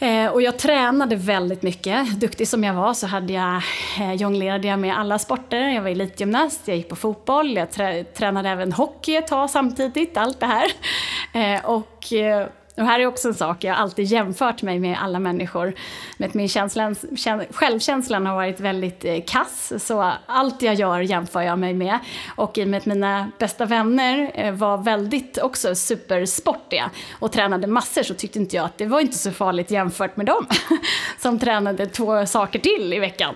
[0.00, 2.20] Eh, och jag tränade väldigt mycket.
[2.20, 3.62] Duktig som jag var så hade jag,
[4.00, 5.68] eh, jonglerade jag med alla sporter.
[5.68, 10.16] Jag var elitgymnast, jag gick på fotboll, jag trä, tränade även hockey ett tag samtidigt,
[10.16, 10.66] allt det här.
[11.32, 12.46] Eh, och eh,
[12.78, 15.74] det och här är också en sak, jag har alltid jämfört mig med alla människor.
[16.16, 16.96] Med min känslan,
[17.50, 21.98] självkänslan har varit väldigt eh, kass, så allt jag gör jämför jag mig med.
[22.36, 27.66] Och i och med att mina bästa vänner eh, var väldigt också supersportiga och tränade
[27.66, 30.46] massor så tyckte inte jag att det var inte så farligt jämfört med dem.
[31.18, 33.34] Som tränade två saker till i veckan.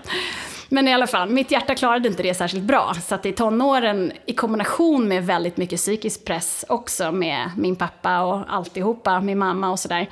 [0.73, 2.93] Men i alla fall, mitt hjärta klarade inte det särskilt bra.
[3.07, 8.21] Så att i tonåren, i kombination med väldigt mycket psykisk press också med min pappa
[8.21, 10.09] och alltihopa, min mamma och sådär,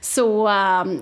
[0.00, 0.48] så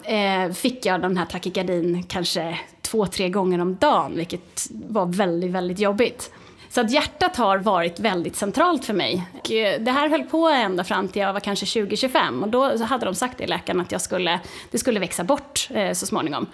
[0.04, 5.50] eh, fick jag den här takikardin kanske två, tre gånger om dagen, vilket var väldigt,
[5.50, 6.30] väldigt jobbigt.
[6.68, 9.22] Så att hjärtat har varit väldigt centralt för mig.
[9.38, 12.84] Och eh, det här höll på ända fram till jag var kanske 20-25 och då
[12.84, 16.46] hade de sagt till läkaren att jag skulle, det skulle växa bort eh, så småningom.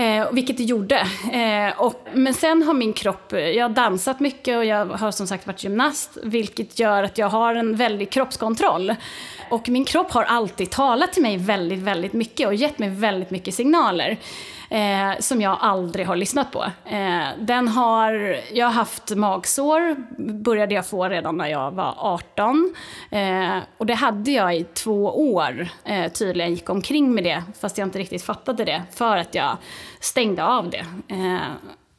[0.00, 0.96] Eh, vilket det gjorde.
[1.32, 5.26] Eh, och, men sen har min kropp, jag har dansat mycket och jag har som
[5.26, 8.94] sagt varit gymnast, vilket gör att jag har en väldig kroppskontroll.
[9.50, 13.30] Och min kropp har alltid talat till mig väldigt, väldigt mycket och gett mig väldigt
[13.30, 14.18] mycket signaler
[14.70, 16.64] eh, som jag aldrig har lyssnat på.
[16.84, 19.96] Eh, den har, jag har haft magsår,
[20.32, 22.74] började jag få redan när jag var 18.
[23.10, 27.78] Eh, och det hade jag i två år eh, tydligen, gick omkring med det, fast
[27.78, 29.56] jag inte riktigt fattade det, för att jag
[30.00, 30.86] stängde av det.
[31.14, 31.38] Eh,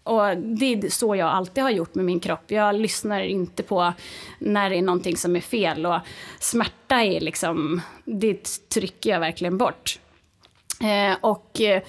[0.04, 2.52] och det är så jag alltid har gjort med min kropp.
[2.52, 3.94] Jag lyssnar inte på
[4.40, 5.86] när det är någonting som är fel.
[5.86, 6.00] Och
[6.40, 10.00] smärta är liksom, det trycker jag verkligen bort.
[10.82, 11.82] Eh, och, eh,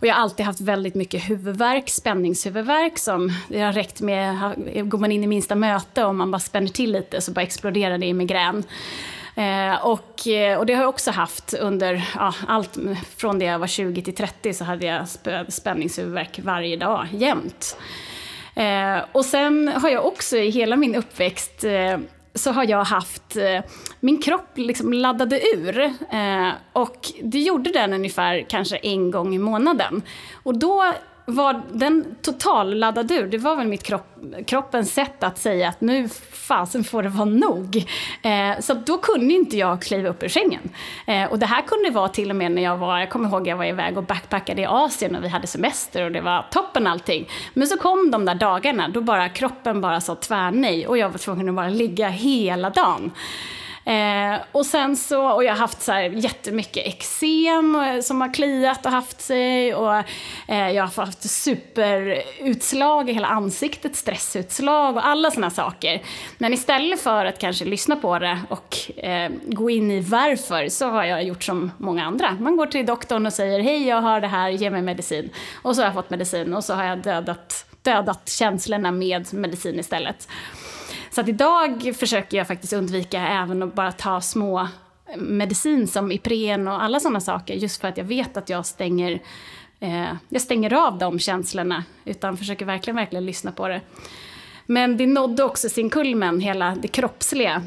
[0.00, 4.54] och jag har alltid haft väldigt mycket huvudvärk, spänningshuvudvärk som det har räckt med,
[4.90, 7.98] går man in i minsta möte och man bara spänner till lite så bara exploderar
[7.98, 8.64] det i migrän.
[9.36, 12.78] Eh, och, eh, och det har jag också haft under ja, allt
[13.16, 15.08] från det jag var 20 till 30 så hade jag
[15.48, 17.76] spänningshuvudvärk varje dag, jämt.
[18.54, 21.98] Eh, och sen har jag också i hela min uppväxt eh,
[22.36, 23.60] så har jag haft, eh,
[24.00, 25.78] min kropp liksom laddade ur.
[26.10, 30.02] Eh, och det gjorde den ungefär kanske en gång i månaden.
[30.42, 30.92] Och då
[31.26, 33.26] var den totalladdad ur.
[33.26, 34.06] Det var väl mitt kropp,
[34.46, 37.76] kroppens sätt att säga att nu fasen får det vara nog.
[38.22, 40.70] Eh, så då kunde inte jag kliva upp ur sängen.
[41.06, 43.48] Eh, och det här kunde vara till och med när jag var, jag kommer ihåg
[43.48, 46.86] jag var iväg och backpackade i Asien och vi hade semester och det var toppen
[46.86, 47.28] allting.
[47.54, 51.18] Men så kom de där dagarna då bara kroppen bara sa tvärnej och jag var
[51.18, 53.12] tvungen att bara ligga hela dagen.
[53.86, 58.34] Eh, och sen så, och jag har haft så här jättemycket eksem eh, som har
[58.34, 59.94] kliat och haft sig och
[60.48, 66.02] eh, jag har haft superutslag i hela ansiktet, stressutslag och alla sådana saker.
[66.38, 70.88] Men istället för att kanske lyssna på det och eh, gå in i varför så
[70.88, 72.36] har jag gjort som många andra.
[72.40, 75.30] Man går till doktorn och säger hej jag har det här, ge mig medicin.
[75.62, 79.78] Och så har jag fått medicin och så har jag dödat, dödat känslorna med medicin
[79.78, 80.28] istället.
[81.16, 86.12] Så att idag försöker jag faktiskt undvika även att bara ta små eh, medicin som
[86.12, 89.22] Ipren och alla sådana saker just för att jag vet att jag stänger,
[89.80, 93.80] eh, jag stänger av de känslorna utan försöker verkligen, verkligen lyssna på det.
[94.66, 97.62] Men det nådde också sin kulmen, hela det kroppsliga,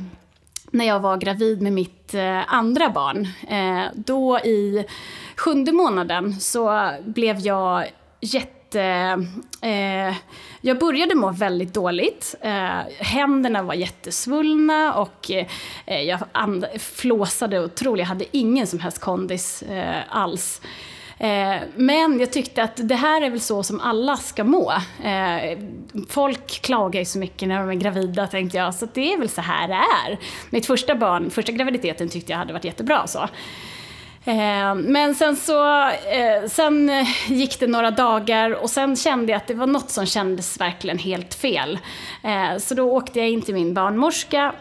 [0.72, 3.28] när jag var gravid med mitt eh, andra barn.
[3.48, 4.86] Eh, då i
[5.36, 7.86] sjunde månaden så blev jag
[8.22, 9.14] jätte Eh,
[9.62, 10.16] eh,
[10.62, 12.36] jag började må väldigt dåligt.
[12.42, 15.32] Eh, händerna var jättesvullna och
[15.86, 16.20] eh, jag
[16.80, 18.00] flåsade otroligt.
[18.00, 20.62] Jag hade ingen som helst kondis eh, alls.
[21.20, 24.72] Eh, men jag tyckte att det här är väl så som alla ska må.
[25.04, 25.60] Eh,
[26.10, 29.30] folk klagar ju så mycket när de är gravida tänkte jag, så det är väl
[29.30, 30.20] så här det är.
[30.50, 33.30] Mitt första barn, första graviditeten tyckte jag hade varit jättebra så.
[34.26, 39.38] Eh, men sen så eh, sen eh, gick det några dagar och sen kände jag
[39.38, 41.80] att det var något som kändes verkligen helt fel.
[42.60, 44.54] Så då åkte jag in till min barnmorska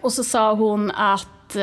[0.00, 1.56] och så sa hon att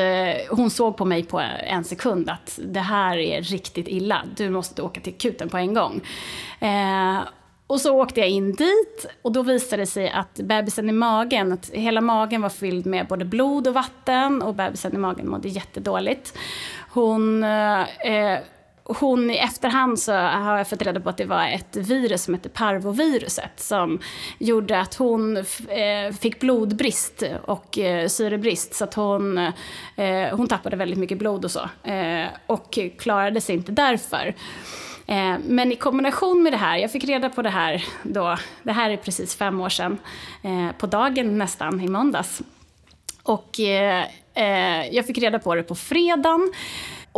[0.50, 4.82] hon såg på mig på en sekund att det här är riktigt illa, du måste
[4.82, 6.00] åka till akuten på en gång.
[7.68, 11.52] Och så åkte jag in dit och då visade det sig att bebisen i magen,
[11.52, 15.48] att hela magen var fylld med både blod och vatten och bebisen i magen mådde
[15.48, 16.38] jättedåligt.
[16.90, 18.38] Hon, eh, eh
[18.88, 22.34] hon i efterhand så har jag fått reda på att det var ett virus som
[22.34, 24.00] heter parvoviruset som
[24.38, 29.38] gjorde att hon eh, fick blodbrist och eh, syrebrist så att hon,
[29.96, 34.34] eh, hon tappade väldigt mycket blod och så eh, och klarade sig inte därför.
[35.08, 38.72] Eh, men i kombination med det här, jag fick reda på det här då, det
[38.72, 39.98] här är precis fem år sedan,
[40.42, 42.42] eh, på dagen nästan, i måndags.
[43.22, 46.52] Och eh, eh, jag fick reda på det på fredagen.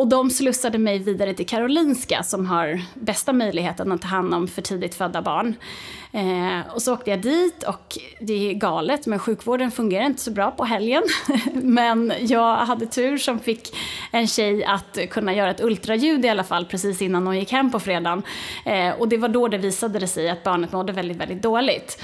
[0.00, 4.48] Och de slussade mig vidare till Karolinska som har bästa möjligheten att ta hand om
[4.48, 5.54] för tidigt födda barn.
[6.12, 10.30] Eh, och så åkte jag dit och det är galet men sjukvården fungerar inte så
[10.30, 11.02] bra på helgen.
[11.52, 13.76] men jag hade tur som fick
[14.10, 17.70] en tjej att kunna göra ett ultraljud i alla fall precis innan hon gick hem
[17.70, 18.22] på fredagen.
[18.64, 22.02] Eh, och det var då det visade sig att barnet mådde väldigt, väldigt dåligt.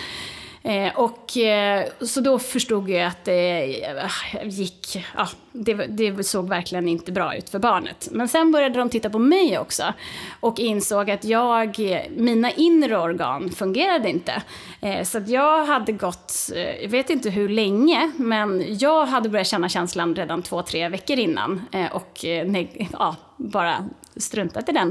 [0.67, 6.49] Eh, och, eh, så då förstod jag att det eh, gick, ja, det, det, såg
[6.49, 8.09] verkligen inte bra ut för barnet.
[8.11, 9.95] Men sen började de titta på mig också
[10.41, 11.79] och insåg att jag,
[12.17, 14.43] mina inre organ fungerade inte.
[14.81, 19.29] Eh, så att jag hade gått, eh, jag vet inte hur länge, men jag hade
[19.29, 21.63] börjat känna känslan redan två, tre veckor innan.
[21.73, 23.85] Eh, och eh, ja, bara
[24.17, 24.89] struntat i den.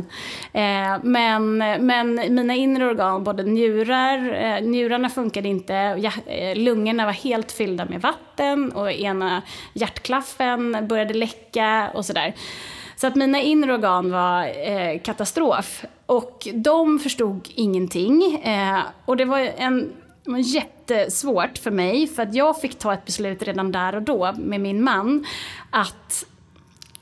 [0.53, 7.05] Eh, men, men mina inre organ, både njurar, eh, njurarna funkade inte, ja, eh, lungorna
[7.05, 9.41] var helt fyllda med vatten och ena
[9.73, 12.35] hjärtklaffen började läcka och sådär.
[12.95, 15.85] Så att mina inre organ var eh, katastrof.
[16.05, 18.35] Och de förstod ingenting.
[18.43, 19.93] Eh, och det var en
[20.25, 24.01] det var jättesvårt för mig, för att jag fick ta ett beslut redan där och
[24.01, 25.25] då med min man
[25.69, 26.25] att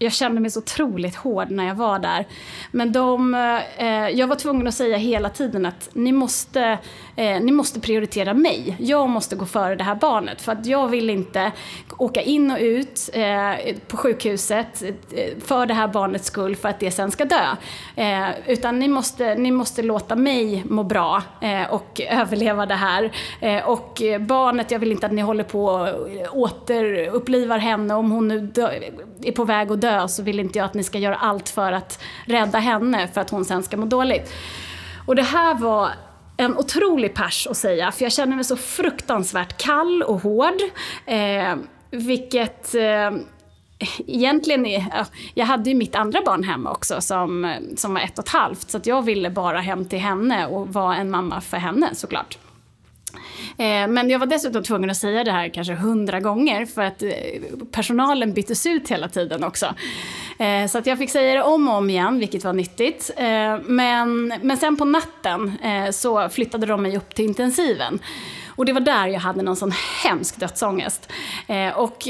[0.03, 2.27] jag kände mig så otroligt hård när jag var där.
[2.71, 3.35] Men de,
[3.77, 6.77] eh, jag var tvungen att säga hela tiden att ni måste,
[7.15, 8.75] eh, ni måste prioritera mig.
[8.79, 10.41] Jag måste gå före det här barnet.
[10.41, 11.51] För att jag vill inte
[11.97, 14.89] åka in och ut eh, på sjukhuset eh,
[15.45, 17.45] för det här barnets skull för att det sen ska dö.
[17.95, 23.11] Eh, utan ni måste, ni måste låta mig må bra eh, och överleva det här.
[23.39, 28.27] Eh, och barnet, jag vill inte att ni håller på och återupplivar henne om hon
[28.27, 28.69] nu dö,
[29.23, 31.49] är på väg att dö dö så vill inte jag att ni ska göra allt
[31.49, 34.33] för att rädda henne för att hon sen ska må dåligt.
[35.07, 35.89] Och det här var
[36.37, 40.61] en otrolig pers att säga, för jag känner mig så fruktansvärt kall och hård.
[41.05, 41.55] Eh,
[41.91, 43.11] vilket eh,
[44.07, 48.25] egentligen, är, jag hade ju mitt andra barn hemma också som, som var ett och
[48.25, 51.95] ett halvt, så jag ville bara hem till henne och vara en mamma för henne
[51.95, 52.37] såklart.
[53.57, 57.03] Eh, men jag var dessutom tvungen att säga det här kanske hundra gånger för att
[57.03, 57.11] eh,
[57.71, 59.75] personalen byttes ut hela tiden också.
[60.39, 63.11] Eh, så att jag fick säga det om och om igen, vilket var nyttigt.
[63.65, 65.57] Men, men sen på natten
[65.91, 67.99] så flyttade de mig upp till intensiven.
[68.47, 69.71] Och det var där jag hade någon sån
[70.03, 71.11] hemsk dödsångest.
[71.75, 72.07] Och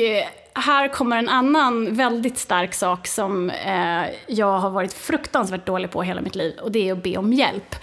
[0.53, 3.51] här kommer en annan väldigt stark sak som
[4.27, 7.33] jag har varit fruktansvärt dålig på hela mitt liv och det är att be om
[7.33, 7.75] hjälp.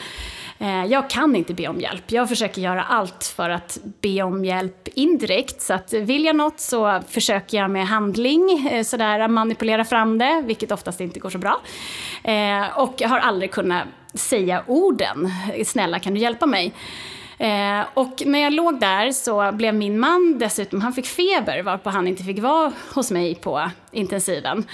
[0.60, 2.12] Eh, jag kan inte be om hjälp.
[2.12, 5.62] Jag försöker göra allt för att be om hjälp indirekt.
[5.62, 10.42] Så att vill jag något så försöker jag med handling, eh, sådär manipulera fram det,
[10.46, 11.60] vilket oftast inte går så bra.
[12.22, 15.30] Eh, och jag har aldrig kunnat säga orden,
[15.64, 16.72] snälla kan du hjälpa mig?
[17.40, 21.90] Eh, och när jag låg där så blev min man dessutom, han fick feber varpå
[21.90, 24.64] han inte fick vara hos mig på intensiven.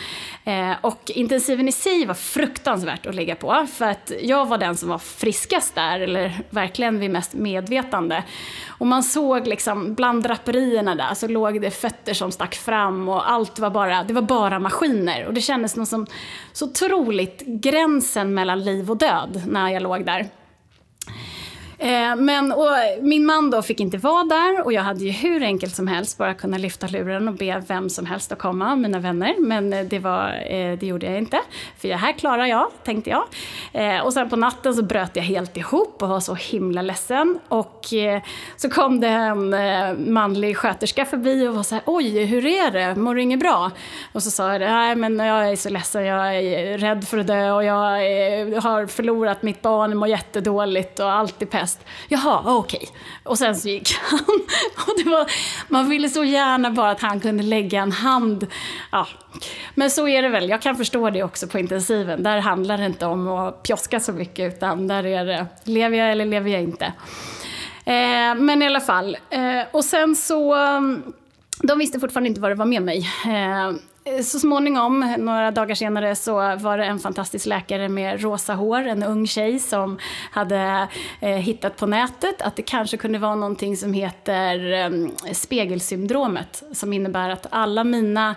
[0.44, 4.76] Eh, och intensiven i sig var fruktansvärt att ligga på för att jag var den
[4.76, 8.24] som var friskast där, eller verkligen vid mest medvetande.
[8.68, 13.30] Och man såg liksom bland draperierna där så låg det fötter som stack fram och
[13.30, 15.26] allt var bara, det var bara maskiner.
[15.26, 16.06] Och det kändes något som
[16.52, 20.28] så otroligt gränsen mellan liv och död när jag låg där.
[21.78, 22.68] Eh, men, och
[23.00, 26.18] min man då fick inte vara där och jag hade ju hur enkelt som helst
[26.18, 29.34] bara kunna lyfta luren och be vem som helst att komma, mina vänner.
[29.38, 31.40] Men eh, det, var, eh, det gjorde jag inte,
[31.78, 33.24] för det här klarar jag, tänkte jag.
[33.72, 37.38] Eh, och sen på natten så bröt jag helt ihop och var så himla ledsen.
[37.48, 38.22] Och eh,
[38.56, 39.54] så kom det en
[40.12, 43.70] manlig sköterska förbi och var så här, oj, hur är det, mår du inget bra?
[44.12, 47.26] Och så sa jag, nej men jag är så ledsen, jag är rädd för att
[47.26, 47.76] dö och jag
[48.60, 51.84] har förlorat mitt barn, mår jättedåligt och allt är pest fest.
[52.08, 52.78] Jaha, okej.
[52.78, 52.96] Okay.
[53.22, 54.18] Och sen så gick han.
[54.86, 55.30] Och det var,
[55.68, 58.46] man ville så gärna bara att han kunde lägga en hand.
[58.92, 59.06] Ja.
[59.74, 60.48] Men så är det väl.
[60.48, 62.22] Jag kan förstå det också på intensiven.
[62.22, 66.12] Där handlar det inte om att pjoska så mycket utan där är det, lever jag
[66.12, 66.84] eller lever jag inte?
[67.84, 69.16] Eh, men i alla fall.
[69.30, 70.54] Eh, och sen så,
[71.62, 72.98] de visste fortfarande inte vad det var med mig.
[73.26, 73.72] Eh,
[74.06, 78.86] Eh, så småningom, några dagar senare, så var det en fantastisk läkare med rosa hår,
[78.86, 79.98] en ung tjej som
[80.30, 80.88] hade
[81.20, 84.90] eh, hittat på nätet att det kanske kunde vara någonting som heter eh,
[85.32, 88.34] spegelsyndromet, som innebär att alla mina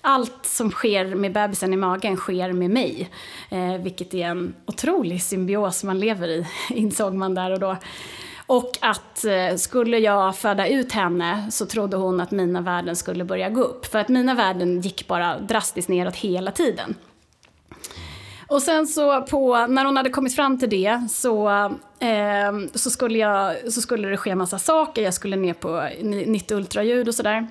[0.00, 3.10] allt som sker med bebisen i magen sker med mig.
[3.50, 7.76] Eh, vilket är en otrolig symbios man lever i, insåg man där och då.
[8.52, 13.24] Och att eh, skulle jag föda ut henne så trodde hon att mina värden skulle
[13.24, 13.86] börja gå upp.
[13.86, 16.94] För att mina värden gick bara drastiskt neråt hela tiden.
[18.48, 21.48] Och sen så på, när hon hade kommit fram till det så,
[21.98, 25.02] eh, så, skulle jag, så skulle det ske massa saker.
[25.02, 27.48] Jag skulle ner på nytt ultraljud och sådär.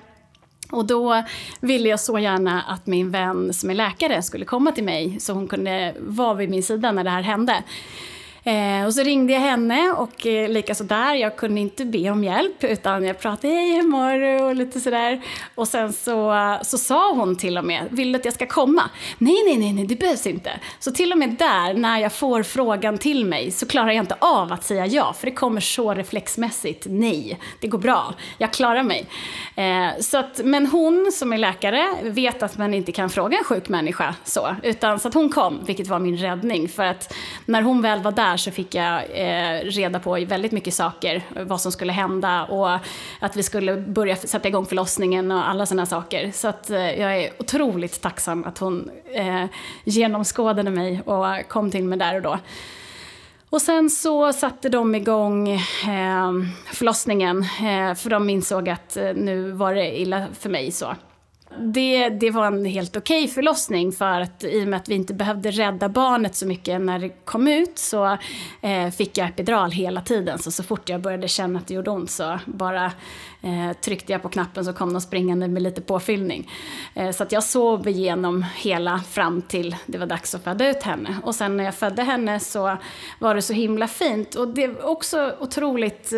[0.70, 1.24] Och då
[1.60, 5.32] ville jag så gärna att min vän som är läkare skulle komma till mig så
[5.32, 7.62] hon kunde vara vid min sida när det här hände.
[8.44, 12.24] Eh, och så ringde jag henne och eh, likaså där, jag kunde inte be om
[12.24, 15.22] hjälp utan jag pratade hej hur mår du och lite sådär.
[15.54, 18.82] Och sen så, så sa hon till och med, vill du att jag ska komma?
[19.18, 20.50] Nej, nej, nej, nej, det behövs inte.
[20.78, 24.16] Så till och med där, när jag får frågan till mig så klarar jag inte
[24.18, 28.82] av att säga ja, för det kommer så reflexmässigt, nej, det går bra, jag klarar
[28.82, 29.06] mig.
[29.56, 33.44] Eh, så att, men hon som är läkare vet att man inte kan fråga en
[33.44, 37.14] sjuk människa så, utan så att hon kom, vilket var min räddning, för att
[37.46, 41.22] när hon väl var där där så fick jag eh, reda på väldigt mycket saker,
[41.44, 42.70] vad som skulle hända och
[43.20, 46.30] att vi skulle börja sätta igång förlossningen och alla sådana saker.
[46.34, 49.44] Så att, eh, jag är otroligt tacksam att hon eh,
[49.84, 52.38] genomskådade mig och kom till mig där och då.
[53.50, 56.32] Och sen så satte de igång eh,
[56.66, 60.72] förlossningen, eh, för de insåg att eh, nu var det illa för mig.
[60.72, 60.94] så.
[61.58, 64.94] Det, det var en helt okej okay förlossning för att i och med att vi
[64.94, 68.18] inte behövde rädda barnet så mycket när det kom ut så
[68.60, 70.38] eh, fick jag epidural hela tiden.
[70.38, 72.92] Så, så fort jag började känna att det gjorde ont så bara
[73.42, 76.50] eh, tryckte jag på knappen så kom de springande med lite påfyllning.
[76.94, 80.82] Eh, så att jag sov igenom hela fram till det var dags att föda ut
[80.82, 81.16] henne.
[81.22, 82.76] Och sen när jag födde henne så
[83.18, 84.34] var det så himla fint.
[84.34, 86.12] Och det är också otroligt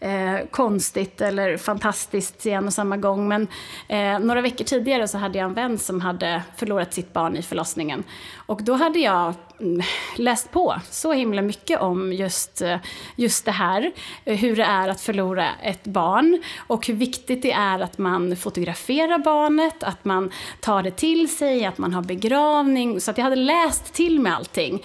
[0.00, 3.28] eh, konstigt eller fantastiskt i en och samma gång.
[3.28, 3.48] Men
[3.88, 7.42] eh, några veckor tidigare så hade jag en vän som hade förlorat sitt barn i
[7.42, 8.04] förlossningen.
[8.36, 9.84] Och då hade jag Eh,
[10.16, 12.76] läst på så himla mycket om just, eh,
[13.16, 13.92] just det här.
[14.24, 18.36] Eh, hur det är att förlora ett barn och hur viktigt det är att man
[18.36, 20.30] fotograferar barnet, att man
[20.60, 23.00] tar det till sig, att man har begravning.
[23.00, 24.84] Så att jag hade läst till med allting.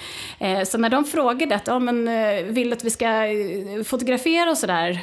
[0.65, 2.05] Så när de frågade att, ja, men,
[2.53, 3.07] vill att vi ska
[3.85, 4.99] fotografera och sådär,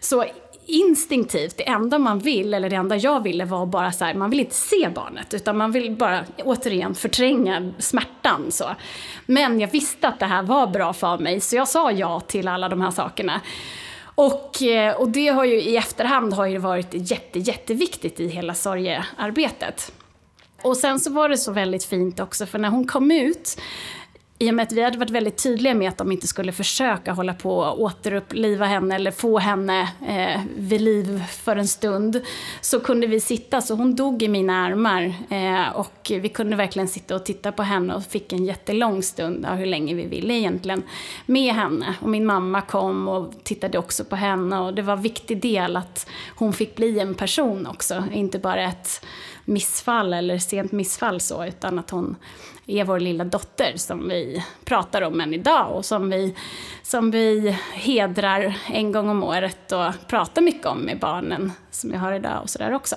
[0.00, 0.24] så
[0.66, 4.30] instinktivt, det enda man vill, eller det enda jag ville var bara så här, man
[4.30, 8.52] vill inte se barnet utan man vill bara återigen förtränga smärtan.
[8.52, 8.64] Så.
[9.26, 12.48] Men jag visste att det här var bra för mig så jag sa ja till
[12.48, 13.40] alla de här sakerna.
[14.14, 18.54] Och, eh, och det har ju i efterhand har ju varit jätte, jätteviktigt i hela
[18.54, 19.92] sorgearbetet.
[20.62, 23.60] Och sen så var det så väldigt fint också för när hon kom ut
[24.38, 27.12] i och med att vi hade varit väldigt tydliga med att de inte skulle försöka
[27.12, 32.20] hålla på och återuppliva henne eller få henne eh, vid liv för en stund
[32.60, 36.88] så kunde vi sitta, så hon dog i mina armar eh, och vi kunde verkligen
[36.88, 40.34] sitta och titta på henne och fick en jättelång stund, ja, hur länge vi ville
[40.34, 40.82] egentligen,
[41.26, 41.94] med henne.
[42.00, 45.76] Och min mamma kom och tittade också på henne och det var en viktig del
[45.76, 46.06] att
[46.36, 49.06] hon fick bli en person också, inte bara ett
[49.44, 52.16] missfall eller sent missfall så, utan att hon
[52.66, 56.34] är vår lilla dotter som vi pratar om än idag och som vi,
[56.82, 62.00] som vi hedrar en gång om året och pratar mycket om med barnen som jag
[62.00, 62.96] har idag och sådär också.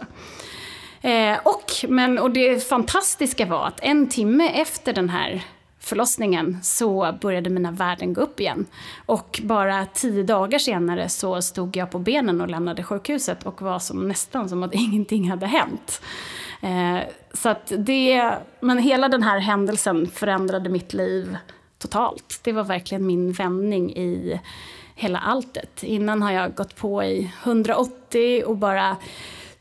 [1.02, 5.44] Eh, och, men, och det fantastiska var att en timme efter den här
[5.80, 8.66] förlossningen så började mina värden gå upp igen.
[9.06, 13.80] Och bara tio dagar senare så stod jag på benen och lämnade sjukhuset och var
[13.80, 16.02] som, nästan som att ingenting hade hänt.
[16.62, 17.00] Eh,
[17.34, 21.38] så att det, men hela den här händelsen förändrade mitt liv
[21.78, 22.40] totalt.
[22.44, 24.40] Det var verkligen min vändning i
[24.96, 25.84] hela alltet.
[25.84, 28.98] Innan har jag gått på i 180 och bara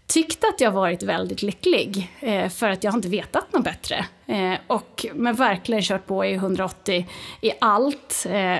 [0.07, 4.07] tyckt att jag varit väldigt lycklig eh, för att jag har inte vetat något bättre.
[4.27, 7.07] Eh, och, men verkligen kört på i 180
[7.41, 8.59] i allt eh,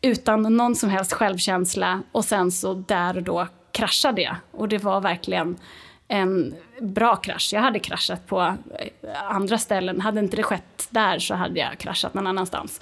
[0.00, 4.36] utan någon som helst självkänsla och sen så där och då kraschade jag.
[4.50, 5.56] Och det var verkligen
[6.08, 7.50] en bra krasch.
[7.52, 10.00] Jag hade kraschat på eh, andra ställen.
[10.00, 12.80] Hade inte det skett där så hade jag kraschat någon annanstans.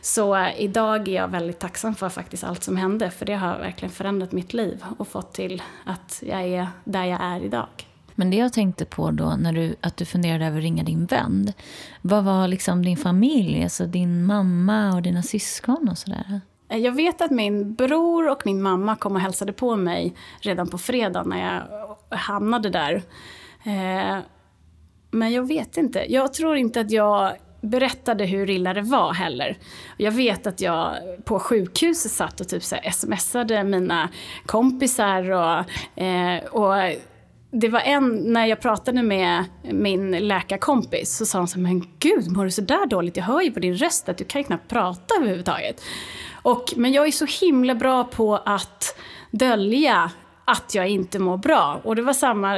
[0.00, 3.58] Så eh, idag är jag väldigt tacksam för faktiskt allt som hände för det har
[3.58, 7.68] verkligen förändrat mitt liv och fått till att jag är där jag är idag.
[8.14, 11.06] Men det jag tänkte på då, när du, att du funderade över att ringa din
[11.06, 11.52] vän.
[12.02, 16.40] Vad var liksom din familj, alltså din mamma och dina syskon och sådär?
[16.68, 20.68] Eh, jag vet att min bror och min mamma kom och hälsade på mig redan
[20.68, 23.02] på fredag när jag hamnade där.
[23.64, 24.18] Eh,
[25.10, 26.12] men jag vet inte.
[26.12, 29.58] Jag tror inte att jag berättade hur illa det var heller.
[29.96, 30.94] Jag vet att jag
[31.24, 34.08] på sjukhuset satt och typ så smsade mina
[34.46, 35.64] kompisar och,
[36.02, 36.74] eh, och
[37.50, 42.36] det var en, när jag pratade med min läkarkompis så sa hon så men gud
[42.36, 43.16] mår du så där dåligt?
[43.16, 45.82] Jag hör ju på din röst att du kan ju knappt prata överhuvudtaget.
[46.48, 48.98] Och, men jag är så himla bra på att
[49.30, 50.10] dölja
[50.44, 51.80] att jag inte mår bra.
[51.84, 52.56] Och det var samma,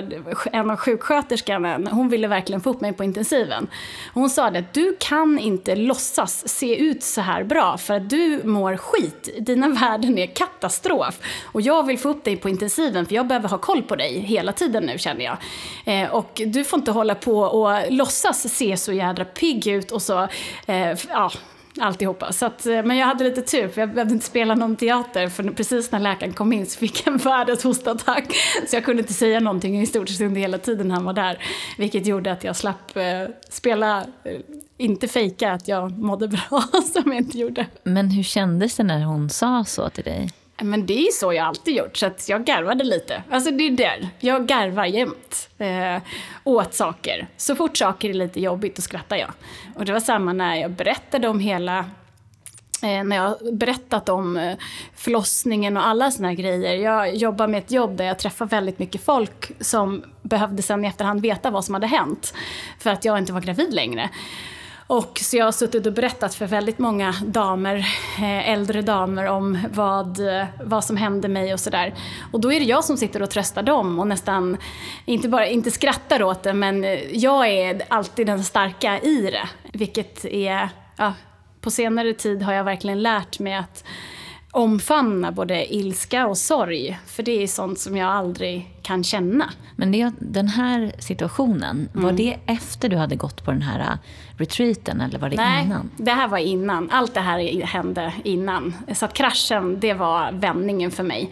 [0.52, 3.68] en av sjuksköterskorna, hon ville verkligen få upp mig på intensiven.
[4.14, 8.10] Hon sa det att du kan inte låtsas se ut så här bra för att
[8.10, 9.28] du mår skit.
[9.38, 11.18] Dina värden är katastrof.
[11.44, 14.18] Och jag vill få upp dig på intensiven för jag behöver ha koll på dig
[14.18, 15.36] hela tiden nu känner jag.
[15.84, 20.02] Eh, och du får inte hålla på och låtsas se så jädra pigg ut och
[20.02, 20.28] så,
[20.66, 21.30] eh, ja
[21.80, 22.32] alltihopa.
[22.32, 25.28] Så att, eh, men jag hade lite tur för jag behövde inte spela någon teater
[25.28, 28.34] för precis när läkaren kom in så fick jag en världens hostattack.
[28.68, 31.38] Så jag kunde inte säga någonting i stort sett under hela tiden han var där.
[31.78, 33.02] Vilket gjorde att jag slapp eh,
[33.50, 34.40] spela, eh,
[34.76, 36.62] inte fejka att jag mådde bra
[36.92, 37.66] som jag inte gjorde.
[37.82, 40.30] Men hur kändes det när hon sa så till dig?
[40.62, 43.22] Men det är så jag alltid gjort, så att jag garvade lite.
[43.30, 46.02] Alltså det är där, jag garvar jämt eh,
[46.44, 47.28] åt saker.
[47.36, 49.30] Så fort saker är lite jobbigt, då skrattar jag.
[49.74, 51.78] Och det var samma när jag berättade om hela
[52.82, 54.56] eh, när jag berättat om eh,
[54.96, 56.74] förlossningen och alla såna här grejer.
[56.74, 60.88] Jag jobbar med ett jobb där jag träffar väldigt mycket folk som behövde sen i
[60.88, 62.34] efterhand veta vad som hade hänt.
[62.78, 64.10] För att jag inte var gravid längre.
[64.90, 67.76] Och så jag har suttit och berättat för väldigt många damer,
[68.18, 70.18] eh, äldre damer om vad,
[70.64, 71.94] vad som hände mig och sådär.
[72.32, 74.56] Och då är det jag som sitter och tröstar dem och nästan,
[75.04, 79.48] inte bara, inte skrattar åt det, men jag är alltid den starka i det.
[79.72, 81.14] Vilket är, ja,
[81.60, 83.84] på senare tid har jag verkligen lärt mig att
[84.50, 86.98] omfamna både ilska och sorg.
[87.06, 89.50] För det är sånt som jag aldrig kan känna.
[89.76, 92.04] Men det, den här situationen, mm.
[92.04, 93.98] var det efter du hade gått på den här
[94.40, 95.90] retreaten eller var det Nej, innan?
[95.96, 96.90] det här var innan.
[96.90, 98.74] Allt det här hände innan.
[98.94, 101.30] Så att kraschen, det var vändningen för mig.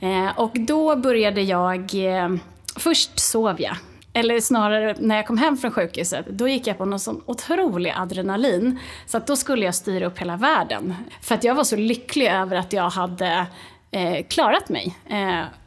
[0.00, 1.94] Eh, och då började jag...
[1.94, 2.28] Eh,
[2.76, 3.76] först sov jag
[4.12, 7.92] eller snarare när jag kom hem från sjukhuset, då gick jag på någon sån otrolig
[7.96, 8.78] adrenalin.
[9.06, 10.94] Så att då skulle jag styra upp hela världen.
[11.20, 13.46] För att jag var så lycklig över att jag hade
[13.90, 14.96] eh, klarat mig.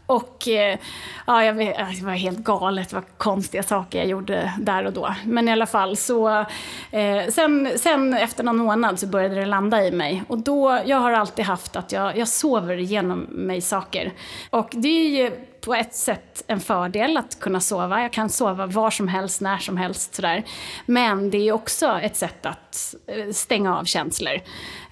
[0.06, 0.80] Och eh,
[1.28, 4.94] ja, jag vet, alltså, det var helt galet vad konstiga saker jag gjorde där och
[4.94, 5.16] då.
[5.26, 6.46] Men i alla fall så,
[6.92, 10.24] eh, sen, sen efter någon månad så började det landa i mig.
[10.28, 14.14] Och då, jag har alltid haft att jag, jag sover igenom mig saker.
[14.50, 15.32] Och det är ju
[15.62, 18.02] på ett sätt en fördel att kunna sova.
[18.02, 20.44] Jag kan sova var som helst, när som helst sådär.
[20.86, 24.40] Men det är också ett sätt att eh, stänga av känslor.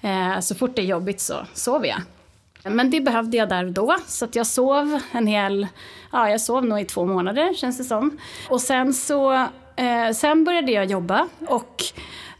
[0.00, 2.00] Eh, så fort det är jobbigt så sover jag.
[2.64, 5.66] Men det behövde jag där och då, så att jag sov en hel...
[6.12, 8.18] Ja, jag sov nog i två månader, känns det som.
[8.50, 9.32] Och sen så...
[9.76, 11.84] Eh, sen började jag jobba och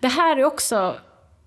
[0.00, 0.94] det här är också...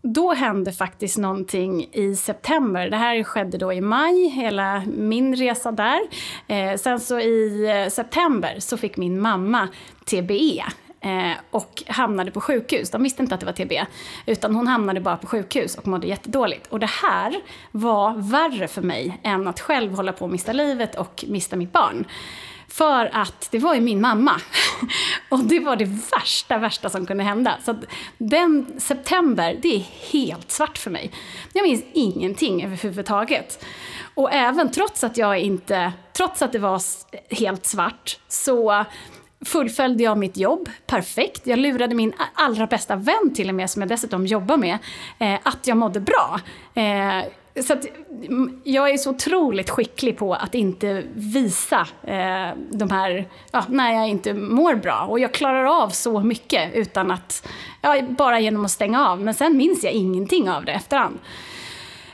[0.02, 2.90] Då hände faktiskt någonting i september.
[2.90, 6.00] Det här skedde då i maj, hela min resa där.
[6.48, 9.68] Eh, sen så i eh, september så fick min mamma
[10.06, 10.64] TBE,
[11.06, 12.90] Eh, och hamnade på sjukhus.
[12.90, 13.86] De visste inte att det var TB,
[14.26, 16.68] utan hon hamnade bara på sjukhus och mådde jättedåligt.
[16.68, 17.36] Och det här
[17.72, 21.72] var värre för mig än att själv hålla på att mista livet och mista mitt
[21.72, 22.06] barn.
[22.68, 24.42] För att det var ju min mamma.
[25.30, 27.58] och det var det värsta, värsta som kunde hända.
[27.66, 27.76] Så
[28.18, 31.12] den september, det är helt svart för mig.
[31.54, 33.66] Jag minns ingenting överhuvudtaget.
[34.14, 36.82] Och även trots att jag inte, trots att det var
[37.36, 38.86] helt svart, så
[39.46, 41.48] fullföljde jag mitt jobb perfekt.
[41.48, 44.78] Jag lurade min allra bästa vän till och med, som jag dessutom jobbar med,
[45.20, 46.40] eh, att jag mådde bra.
[46.74, 47.26] Eh,
[47.64, 47.86] så att,
[48.28, 53.94] mm, jag är så otroligt skicklig på att inte visa eh, de här, ja, när
[53.94, 55.06] jag inte mår bra.
[55.10, 57.48] Och jag klarar av så mycket utan att,
[57.82, 59.22] ja, bara genom att stänga av.
[59.22, 61.20] Men sen minns jag ingenting av det efterhand.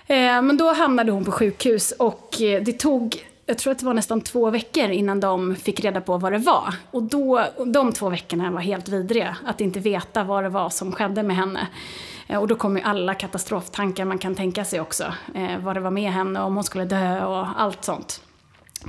[0.07, 3.85] Eh, men då hamnade hon på sjukhus och eh, det tog jag tror att det
[3.85, 6.75] var nästan två veckor innan de fick reda på vad det var.
[6.91, 10.91] Och då, de två veckorna var helt vidriga, att inte veta vad det var som
[10.91, 11.67] skedde med henne.
[12.27, 15.13] Eh, och då kom ju alla katastroftankar man kan tänka sig också.
[15.35, 18.21] Eh, vad det var med henne, om hon skulle dö och allt sånt.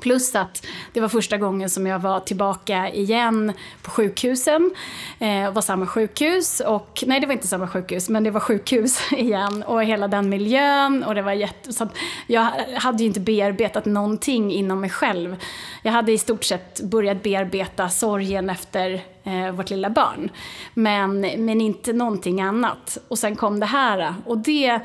[0.00, 4.70] Plus att det var första gången som jag var tillbaka igen på sjukhusen.
[5.18, 9.00] Eh, var samma sjukhus och, nej det var inte samma sjukhus, men det var sjukhus
[9.12, 11.88] igen och hela den miljön och det var jätte, så
[12.26, 12.42] jag
[12.78, 15.36] hade ju inte bearbetat någonting inom mig själv.
[15.82, 20.30] Jag hade i stort sett börjat bearbeta sorgen efter eh, vårt lilla barn.
[20.74, 22.98] Men, men inte någonting annat.
[23.08, 24.80] Och sen kom det här och det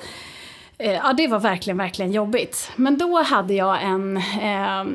[0.77, 2.71] Eh, ja, det var verkligen, verkligen jobbigt.
[2.75, 4.17] Men då hade jag en...
[4.17, 4.85] Eh,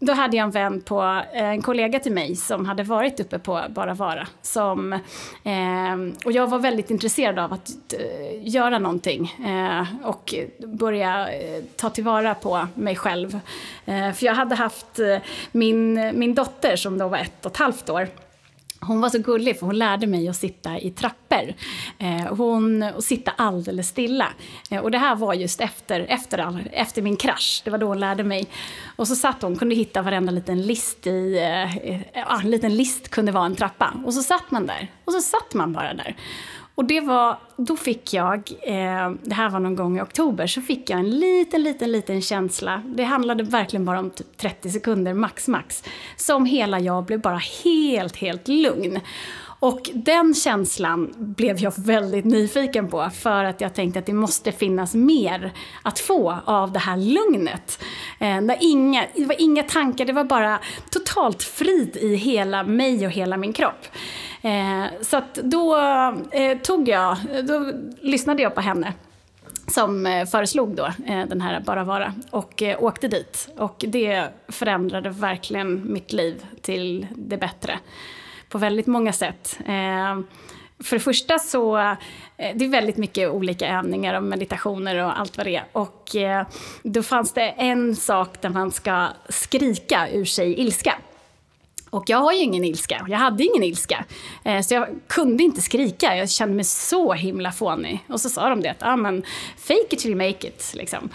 [0.00, 3.38] då hade jag en vän på, eh, en kollega till mig som hade varit uppe
[3.38, 4.26] på Bara Vara.
[4.42, 10.34] Som, eh, och jag var väldigt intresserad av att eh, göra någonting eh, och
[10.66, 13.40] börja eh, ta tillvara på mig själv.
[13.84, 15.18] Eh, för jag hade haft eh,
[15.52, 18.08] min, min dotter som då var ett och ett halvt år
[18.80, 21.54] hon var så gullig för hon lärde mig att sitta i trappor.
[21.98, 24.28] Eh, hon, och sitta alldeles stilla.
[24.70, 27.62] Eh, och det här var just efter, efter, all, efter min krasch.
[27.64, 28.46] Det var då hon lärde mig.
[28.96, 31.38] Och så satt hon, kunde hitta varenda liten list i...
[31.38, 33.94] Eh, ja, en liten list kunde vara en trappa.
[34.04, 34.90] Och så satt man där.
[35.04, 36.16] Och så satt man bara där.
[36.80, 40.60] Och det var, då fick jag, eh, det här var någon gång i oktober, så
[40.60, 42.82] fick jag en liten, liten, liten känsla.
[42.86, 45.84] Det handlade verkligen bara om typ 30 sekunder, max, max.
[46.16, 49.00] Som hela jag blev bara helt, helt lugn.
[49.60, 54.52] Och den känslan blev jag väldigt nyfiken på för att jag tänkte att det måste
[54.52, 55.52] finnas mer
[55.82, 57.84] att få av det här lugnet.
[58.18, 60.60] Eh, inga, det var inga tankar, det var bara
[60.90, 63.86] totalt frid i hela mig och hela min kropp.
[64.42, 65.76] Eh, så att då
[66.30, 68.94] eh, tog jag, då lyssnade jag på henne
[69.66, 73.48] som eh, föreslog då eh, den här Bara Vara och eh, åkte dit.
[73.56, 77.78] Och det förändrade verkligen mitt liv till det bättre
[78.48, 79.58] på väldigt många sätt.
[79.60, 80.20] Eh,
[80.84, 81.96] för det första så, eh,
[82.36, 85.64] det är väldigt mycket olika övningar och meditationer och allt vad det är.
[85.72, 86.46] Och eh,
[86.82, 90.94] då fanns det en sak där man ska skrika ur sig ilska.
[91.90, 94.04] Och jag har ju ingen ilska, jag hade ingen ilska.
[94.44, 98.04] Eh, så jag kunde inte skrika, jag kände mig så himla fånig.
[98.08, 99.22] Och så sa de det att, ja ah, men
[99.58, 101.10] fake it till you make it, liksom.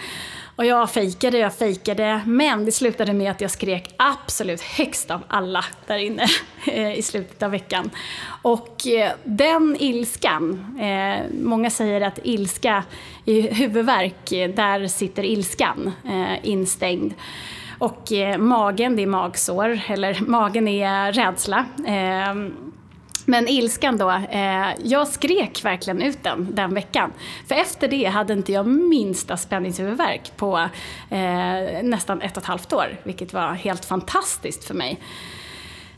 [0.55, 5.21] Och jag fejkade, jag fejkade, men det slutade med att jag skrek absolut högst av
[5.27, 6.27] alla där inne
[6.67, 7.89] eh, i slutet av veckan.
[8.41, 12.83] Och eh, den ilskan, eh, många säger att ilska
[13.25, 17.13] i huvudvärk, eh, där sitter ilskan eh, instängd.
[17.85, 21.65] Och eh, magen, det är magsår, eller magen är rädsla.
[21.87, 22.35] Eh,
[23.25, 27.11] men ilskan då, eh, jag skrek verkligen ut den den veckan.
[27.47, 30.57] För efter det hade inte jag minsta spänningshuvudvärk på
[31.09, 34.99] eh, nästan ett och ett halvt år, vilket var helt fantastiskt för mig.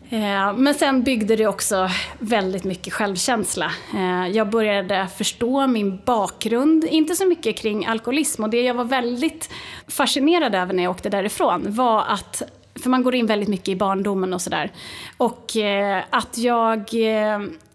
[0.10, 1.90] Eh, men sen byggde det också
[2.20, 3.72] väldigt mycket självkänsla.
[3.94, 8.44] Eh, jag började förstå min bakgrund, inte så mycket kring alkoholism.
[8.44, 9.50] Och det jag var väldigt
[9.88, 12.44] fascinerad över när jag åkte därifrån var att
[12.84, 14.72] för man går in väldigt mycket i barndomen och sådär.
[15.18, 16.94] Och eh, att jag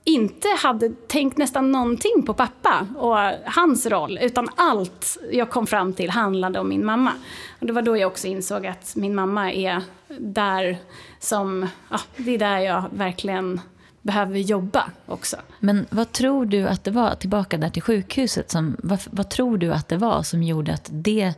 [0.05, 5.93] inte hade tänkt nästan någonting på pappa och hans roll, utan allt jag kom fram
[5.93, 7.13] till handlade om min mamma.
[7.61, 9.83] Och det var då jag också insåg att min mamma är
[10.19, 10.79] där
[11.19, 13.61] som, ja, det är där jag verkligen
[14.03, 15.37] behöver jobba också.
[15.61, 19.59] Men vad tror du att det var, tillbaka där till sjukhuset, som, vad, vad tror
[19.59, 21.35] du att det var som gjorde att det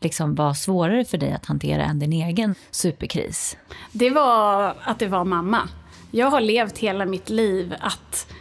[0.00, 3.56] liksom var svårare för dig att hantera än din egen superkris?
[3.92, 5.68] Det var att det var mamma.
[6.14, 8.32] Jag har levt hela mitt liv att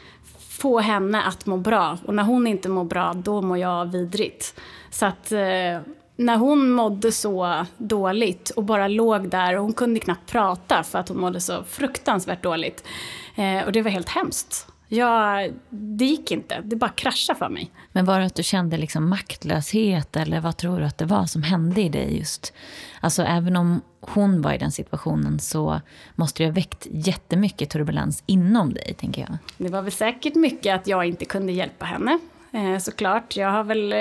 [0.50, 1.98] få henne att må bra.
[2.06, 4.60] Och när hon inte mår bra, då mår jag vidrigt.
[4.90, 5.80] Så att eh,
[6.16, 11.00] när hon mådde så dåligt och bara låg där och hon kunde knappt prata för
[11.00, 12.88] att hon mådde så fruktansvärt dåligt.
[13.36, 14.71] Eh, och det var helt hemskt.
[14.94, 17.72] Jag, det gick inte, det bara kraschade för mig.
[17.92, 21.26] Men var det att du kände liksom maktlöshet eller vad tror du att det var
[21.26, 22.54] som hände i dig just?
[23.00, 25.82] Alltså även om hon var i den situationen så
[26.16, 29.38] måste det ha väckt jättemycket turbulens inom dig, tänker jag.
[29.58, 32.20] Det var väl säkert mycket att jag inte kunde hjälpa henne,
[32.52, 33.36] eh, såklart.
[33.38, 34.00] Jag har väl eh,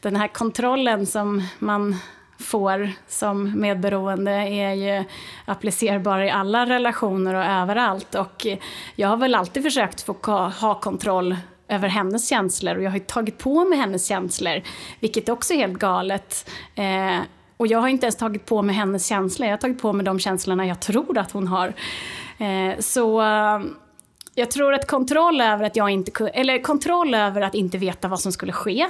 [0.00, 1.96] den här kontrollen som man
[2.38, 5.04] får som medberoende är ju
[5.44, 8.14] applicerbar i alla relationer och överallt.
[8.14, 8.46] Och
[8.96, 10.12] jag har väl alltid försökt få
[10.60, 11.36] ha kontroll
[11.68, 14.62] över hennes känslor och jag har tagit på mig hennes känslor,
[15.00, 16.50] vilket också är helt galet.
[16.74, 17.18] Eh,
[17.56, 20.06] och jag har inte ens tagit på mig hennes känslor, jag har tagit på mig
[20.06, 21.72] de känslorna jag tror att hon har.
[22.38, 23.60] Eh, så eh,
[24.38, 28.20] jag tror att kontroll över att jag inte eller kontroll över att inte veta vad
[28.20, 28.86] som skulle ske.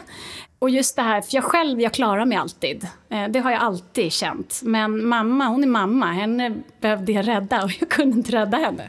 [0.58, 2.88] Och just det här, för jag själv, jag klarar mig alltid.
[3.08, 4.60] Eh, det har jag alltid känt.
[4.64, 8.88] Men mamma, hon är mamma, henne behövde jag rädda och jag kunde inte rädda henne.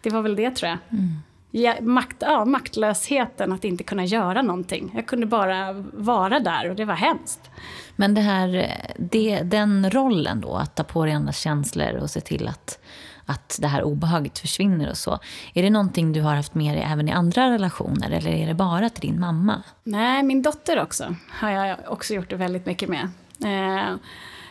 [0.00, 0.78] Det var väl det tror jag.
[0.90, 1.22] Mm.
[1.50, 4.92] Ja, makt, ja, maktlösheten att inte kunna göra någonting.
[4.94, 7.50] Jag kunde bara vara där och det var hemskt.
[7.96, 12.20] Men det här, det, den rollen då, att ta på dig andras känslor och se
[12.20, 12.78] till att
[13.26, 15.18] att det här obehaget försvinner och så.
[15.54, 18.54] Är det någonting du har haft med dig även i andra relationer eller är det
[18.54, 19.62] bara till din mamma?
[19.84, 23.08] Nej, min dotter också har jag också gjort det väldigt mycket med.
[23.44, 23.96] Eh,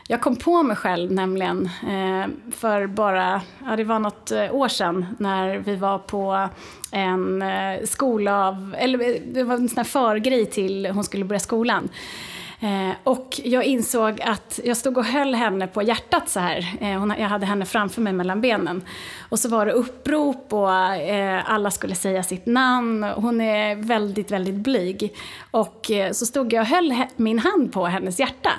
[0.08, 4.68] jag kom på mig själv nämligen eh, för bara, ja det var något eh, år
[4.68, 6.50] sedan när vi var på
[6.92, 11.26] en eh, skola av, eller eh, det var en sån här förgrej till hon skulle
[11.26, 11.90] börja skolan.
[12.64, 16.76] Eh, och jag insåg att jag stod och höll henne på hjärtat så här.
[16.82, 18.82] Eh, hon, jag hade henne framför mig mellan benen.
[19.30, 23.04] Och så var det upprop och eh, alla skulle säga sitt namn.
[23.04, 25.16] Hon är väldigt, väldigt blyg.
[25.52, 28.52] Och eh, så stod jag och höll min hand på hennes hjärta.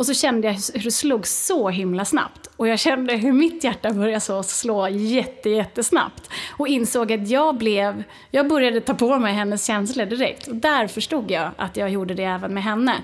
[0.00, 2.50] Och så kände jag hur det slog så himla snabbt.
[2.56, 6.30] Och jag kände hur mitt hjärta började så slå jätte, jättesnabbt.
[6.50, 10.46] Och insåg att jag blev, jag började ta på mig hennes känslor direkt.
[10.46, 12.94] Och där förstod jag att jag gjorde det även med henne.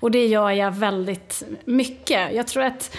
[0.00, 2.34] Och det gör jag väldigt mycket.
[2.34, 2.96] Jag tror att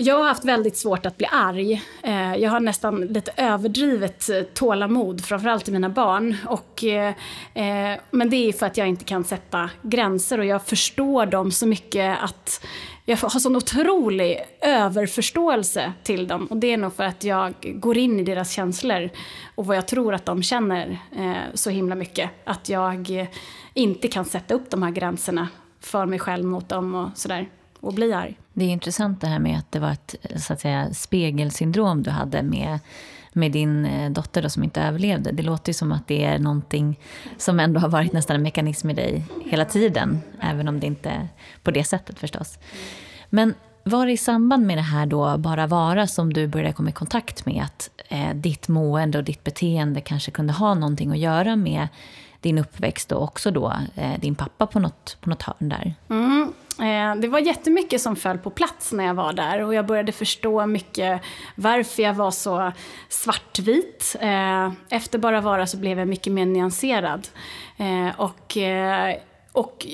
[0.00, 1.82] jag har haft väldigt svårt att bli arg.
[2.02, 6.36] Eh, jag har nästan lite överdrivet eh, tålamod, framförallt i mina barn.
[6.46, 7.14] Och, eh,
[7.54, 11.52] eh, men det är för att jag inte kan sätta gränser och jag förstår dem
[11.52, 12.64] så mycket att
[13.04, 16.46] jag har sån otrolig överförståelse till dem.
[16.46, 19.10] Och det är nog för att jag går in i deras känslor
[19.54, 20.98] och vad jag tror att de känner
[21.54, 22.30] så himla mycket.
[22.44, 23.28] Att jag
[23.74, 25.48] inte kan sätta upp de här gränserna
[25.80, 27.48] för mig själv mot dem och sådär
[27.80, 28.38] och bli arg.
[28.52, 32.10] Det är intressant det här med att det var ett så att säga, spegelsyndrom du
[32.10, 32.78] hade med,
[33.32, 35.32] med din eh, dotter då, som inte överlevde.
[35.32, 37.00] Det låter ju som att det är någonting
[37.36, 41.10] som ändå har varit nästan en mekanism i dig hela tiden, även om det inte
[41.10, 41.28] är
[41.62, 42.58] på det sättet förstås.
[43.30, 43.54] Men
[43.84, 46.92] var det i samband med det här då, bara vara, som du började komma i
[46.92, 51.56] kontakt med att eh, ditt mående och ditt beteende kanske kunde ha någonting att göra
[51.56, 51.88] med
[52.40, 55.94] din uppväxt och också då eh, din pappa på något, på något hörn där?
[56.10, 56.52] Mm.
[56.80, 60.12] Eh, det var jättemycket som föll på plats när jag var där och jag började
[60.12, 61.22] förstå mycket
[61.54, 62.72] varför jag var så
[63.08, 64.16] svartvit.
[64.20, 67.28] Eh, efter Bara vara så blev jag mycket mer nyanserad.
[67.76, 68.56] Eh, och,
[69.52, 69.86] och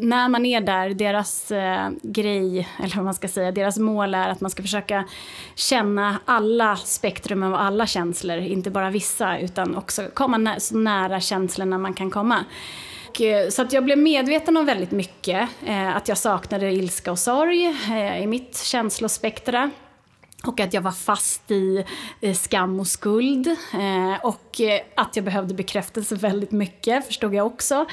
[0.00, 4.28] när man är där, deras eh, grej, eller vad man ska säga, deras mål är
[4.28, 5.04] att man ska försöka
[5.54, 11.20] känna alla spektrum av alla känslor, inte bara vissa, utan också komma nä så nära
[11.20, 12.44] känslorna man kan komma.
[13.20, 15.48] Eh, så att jag blev medveten om väldigt mycket.
[15.66, 19.70] Eh, att jag saknade ilska och sorg eh, i mitt känslospektra.
[20.46, 21.84] Och att jag var fast i
[22.34, 23.46] skam och skuld.
[23.72, 27.86] Eh, och eh, att jag behövde bekräftelse väldigt mycket, förstod jag också.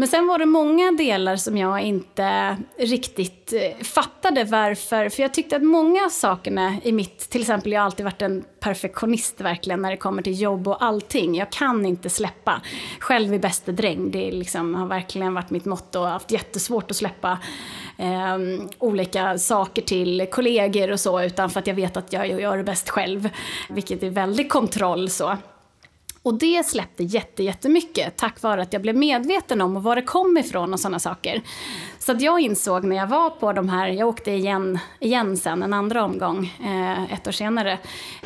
[0.00, 5.08] Men sen var det många delar som jag inte riktigt eh, fattade varför.
[5.08, 8.22] För jag tyckte att många av sakerna i mitt, till exempel jag har alltid varit
[8.22, 11.34] en perfektionist verkligen när det kommer till jobb och allting.
[11.34, 12.62] Jag kan inte släppa.
[12.98, 15.98] Själv är bäste dräng, det liksom, har verkligen varit mitt motto.
[15.98, 17.38] Jag har haft jättesvårt att släppa
[17.96, 18.38] eh,
[18.78, 22.64] olika saker till kollegor och så, utan för att jag vet att jag gör det
[22.64, 23.28] bäst själv.
[23.68, 25.36] Vilket är väldigt kontroll så.
[26.28, 30.38] Och det släppte jätte, jättemycket tack vare att jag blev medveten om var det kom
[30.38, 31.42] ifrån och sådana saker.
[31.98, 35.62] Så att jag insåg när jag var på de här, jag åkte igen, igen sen
[35.62, 37.72] en andra omgång eh, ett år senare.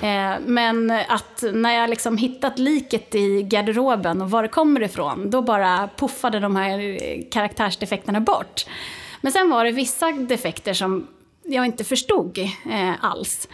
[0.00, 5.30] Eh, men att när jag liksom hittat liket i garderoben och var det kommer ifrån,
[5.30, 8.66] då bara puffade de här eh, karaktärsdefekterna bort.
[9.20, 11.06] Men sen var det vissa defekter som
[11.44, 12.38] jag inte förstod
[12.70, 13.48] eh, alls.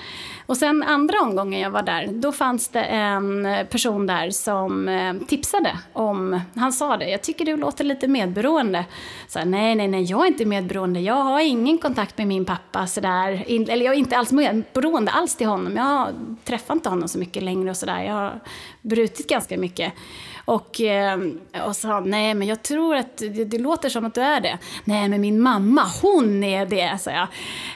[0.48, 5.14] Och sen andra omgången jag var där, då fanns det en person där som eh,
[5.26, 8.84] tipsade om, han sa det, jag tycker du låter lite medberoende.
[9.28, 12.86] Så nej, nej, nej, jag är inte medberoende, jag har ingen kontakt med min pappa
[12.86, 16.08] sådär, eller jag är inte alls medberoende alls till honom, jag
[16.44, 18.40] träffar inte honom så mycket längre och sådär, jag har
[18.82, 19.92] brutit ganska mycket.
[20.48, 24.20] Och, ehm, och sa, nej men jag tror att det, det, låter som att du
[24.20, 24.58] är det.
[24.84, 27.28] Nej men min mamma, hon är det, sa jag.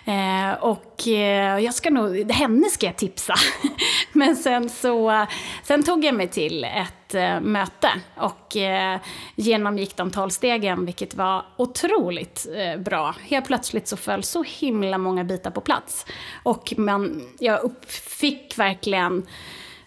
[0.05, 3.35] Eh, och eh, jag ska nog, henne ska jag tipsa.
[4.13, 5.27] men sen så,
[5.63, 9.01] sen tog jag mig till ett eh, möte och eh,
[9.35, 13.15] genomgick de tolv stegen, vilket var otroligt eh, bra.
[13.21, 16.07] Helt plötsligt så föll så himla många bitar på plats.
[16.43, 19.27] Och man, jag fick verkligen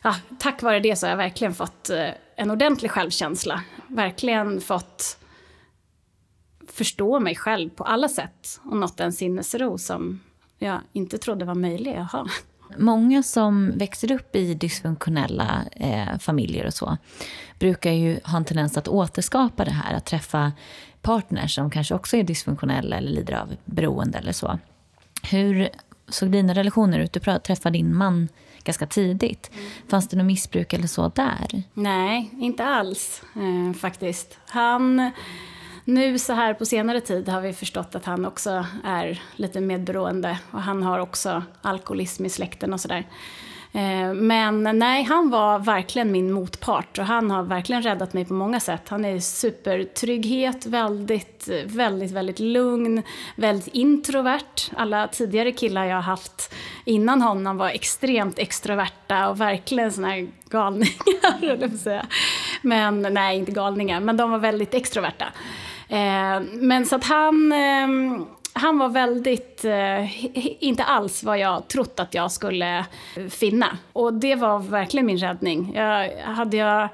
[0.05, 3.63] ja, tack vare det så har jag verkligen fått eh, en ordentlig självkänsla.
[3.87, 5.17] Verkligen fått
[6.67, 10.19] förstå mig själv på alla sätt och nått en sinnesro som
[10.59, 12.27] jag inte trodde var möjlig att ha.
[12.77, 16.97] Många som växer upp i dysfunktionella eh, familjer och så
[17.59, 20.51] brukar ju ha en tendens att återskapa det här, att träffa
[21.01, 24.59] partners som kanske också är dysfunktionella eller lider av beroende eller så.
[25.31, 25.69] Hur
[26.07, 27.13] såg dina relationer ut?
[27.13, 28.27] Du träffade din man
[28.65, 29.51] ganska tidigt.
[29.53, 29.65] Mm.
[29.87, 31.63] Fanns det något missbruk eller så där?
[31.73, 34.39] Nej, inte alls eh, faktiskt.
[34.47, 35.11] Han...
[35.87, 40.39] Nu så här på senare tid har vi förstått att han också är lite medberoende
[40.51, 42.97] och han har också alkoholism i släkten och sådär.
[42.97, 43.05] Eh,
[43.75, 48.33] Eh, men nej, han var verkligen min motpart och han har verkligen räddat mig på
[48.33, 48.89] många sätt.
[48.89, 53.03] Han är supertrygghet, väldigt, väldigt, väldigt lugn,
[53.35, 54.71] väldigt introvert.
[54.77, 56.53] Alla tidigare killar jag har haft
[56.85, 62.05] innan honom var extremt extroverta och verkligen såna här galningar, eller säga.
[62.61, 65.25] Men nej, inte galningar, men de var väldigt extroverta.
[65.89, 68.25] Eh, men så att han, ehm,
[68.57, 70.23] han var väldigt, eh,
[70.63, 72.85] inte alls vad jag trott att jag skulle
[73.29, 73.77] finna.
[73.93, 75.71] Och det var verkligen min räddning.
[75.75, 76.89] Jag, hade jag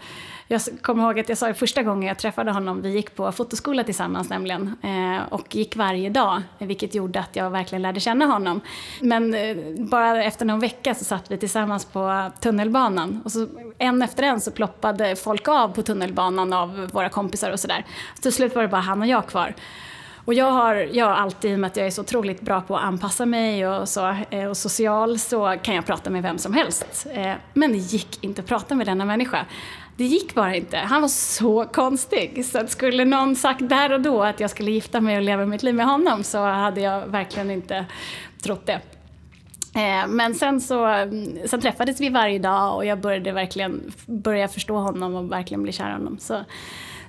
[0.52, 3.32] jag kommer ihåg att jag sa det första gången jag träffade honom, vi gick på
[3.32, 8.26] fotoskola tillsammans nämligen, eh, och gick varje dag, vilket gjorde att jag verkligen lärde känna
[8.26, 8.62] honom.
[9.02, 13.48] Men eh, bara efter någon vecka så satt vi tillsammans på tunnelbanan och så
[13.78, 17.86] en efter en så ploppade folk av på tunnelbanan av våra kompisar och sådär.
[18.16, 19.54] Så till slut var det bara han och jag kvar.
[20.32, 22.62] Och jag har, jag har alltid, i och med att jag är så otroligt bra
[22.62, 26.38] på att anpassa mig och, så, eh, och social, så kan jag prata med vem
[26.38, 27.08] som helst.
[27.14, 29.46] Eh, men det gick inte att prata med denna människa.
[29.98, 30.78] Det gick bara inte.
[30.78, 32.46] Han var så konstig.
[32.46, 35.46] Så att skulle någon sagt där och då att jag skulle gifta mig och leva
[35.46, 37.86] mitt liv med honom så hade jag verkligen inte
[38.44, 38.82] trott det.
[39.76, 44.48] Eh, men sen så mm, sen träffades vi varje dag och jag började verkligen börja
[44.48, 46.18] förstå honom och verkligen bli kär i honom.
[46.20, 46.44] Så,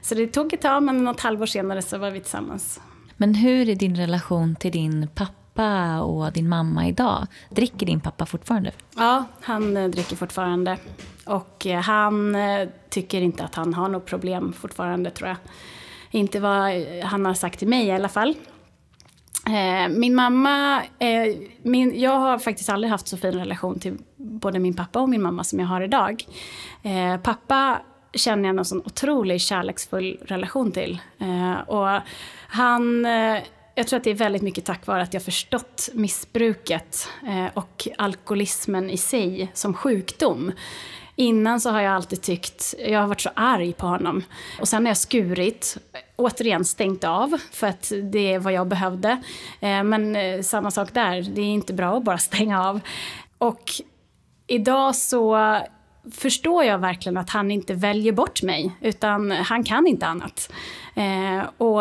[0.03, 2.81] så det tog ett tag men något halvår senare så var vi tillsammans.
[3.23, 7.27] Men hur är din relation till din pappa och din mamma idag?
[7.51, 8.73] Dricker din pappa fortfarande?
[8.97, 10.79] Ja, han eh, dricker fortfarande.
[11.27, 15.37] Och eh, han eh, tycker inte att han har något problem fortfarande tror jag.
[16.11, 18.35] Inte vad han har sagt till mig i alla fall.
[19.91, 20.83] Min mamma,
[21.63, 25.23] min, jag har faktiskt aldrig haft så fin relation till både min pappa och min
[25.23, 26.25] mamma som jag har idag.
[27.23, 27.81] Pappa
[28.15, 31.01] känner jag en sån otroligt kärleksfull relation till.
[31.67, 31.89] Och
[32.53, 33.43] han eh,
[33.75, 37.89] jag tror att det är väldigt mycket tack vare att jag förstått missbruket eh, och
[37.99, 40.53] alkoholismen i sig som sjukdom.
[41.17, 44.25] Innan så har jag alltid tyckt, jag har varit så arg på honom.
[44.61, 45.77] Och sen har jag skurit,
[46.17, 49.23] återigen stängt av för att det är vad jag behövde.
[49.61, 52.81] Eh, men samma sak där, det är inte bra att bara stänga av.
[53.39, 53.71] Och
[54.47, 55.59] idag så
[56.13, 60.53] förstår jag verkligen att han inte väljer bort mig, utan han kan inte annat.
[61.57, 61.81] Och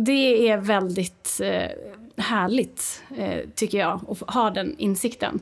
[0.00, 1.70] det är väldigt eh,
[2.16, 5.40] härligt, eh, tycker jag, att ha den insikten.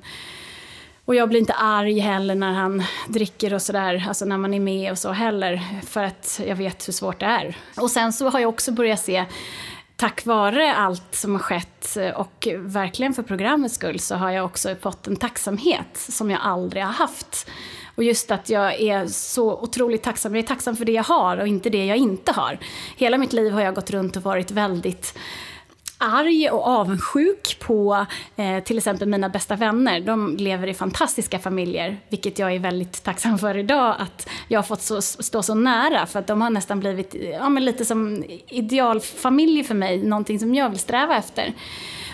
[1.04, 4.60] Och jag blir inte arg heller när han dricker och sådär, alltså när man är
[4.60, 7.56] med och så heller, för att jag vet hur svårt det är.
[7.76, 9.24] Och sen så har jag också börjat se
[9.96, 14.44] tack vare allt som har skett eh, och verkligen för programmets skull så har jag
[14.44, 17.48] också fått en tacksamhet som jag aldrig har haft.
[17.94, 20.34] Och just att jag är så otroligt tacksam.
[20.34, 22.58] Jag är tacksam för det jag har och inte det jag inte har.
[22.96, 25.18] Hela mitt liv har jag gått runt och varit väldigt
[25.98, 30.00] arg och avundsjuk på eh, till exempel mina bästa vänner.
[30.00, 34.64] De lever i fantastiska familjer, vilket jag är väldigt tacksam för idag att jag har
[34.64, 38.24] fått så, stå så nära för att de har nästan blivit ja, men lite som
[38.48, 41.54] idealfamilj för mig, någonting som jag vill sträva efter.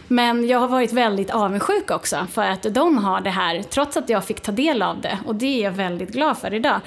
[0.08, 4.08] Men jag har varit väldigt avundsjuk också för att de har det här, trots att
[4.08, 5.18] jag fick ta del av det.
[5.26, 6.80] Och det är jag väldigt glad för idag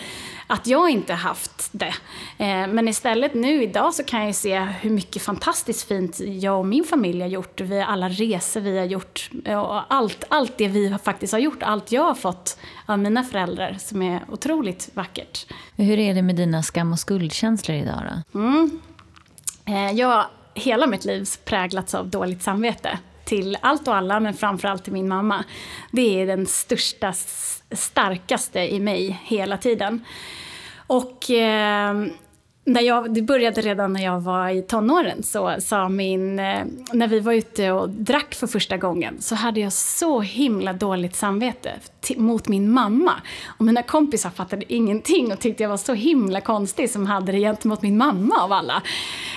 [0.48, 1.94] att jag inte haft det.
[2.38, 6.66] Eh, men istället nu idag så kan jag se hur mycket fantastiskt fint jag och
[6.66, 7.62] min familj har gjort.
[7.62, 11.92] Vi, alla resor vi har gjort och allt, allt det vi faktiskt har gjort, allt
[11.92, 15.46] jag har fått av mina föräldrar som är otroligt vackert.
[15.76, 18.02] Hur är det med dina skam och skuldkänslor idag
[18.34, 18.40] då?
[18.40, 18.80] Mm.
[19.66, 24.84] Eh, jag hela mitt liv präglats av dåligt samvete till allt och alla, men framförallt
[24.84, 25.44] till min mamma.
[25.92, 27.14] Det är den största,
[27.72, 30.06] starkaste i mig hela tiden.
[30.88, 32.06] Och eh,
[32.68, 35.24] när jag, det började redan när jag var i tonåren.
[35.24, 39.60] Så sa min, eh, när vi var ute och drack för första gången så hade
[39.60, 41.72] jag så himla dåligt samvete
[42.16, 43.14] mot min mamma.
[43.48, 47.40] Och mina kompisar fattade ingenting och tyckte jag var så himla konstig som hade det
[47.40, 48.82] gentemot min mamma av alla.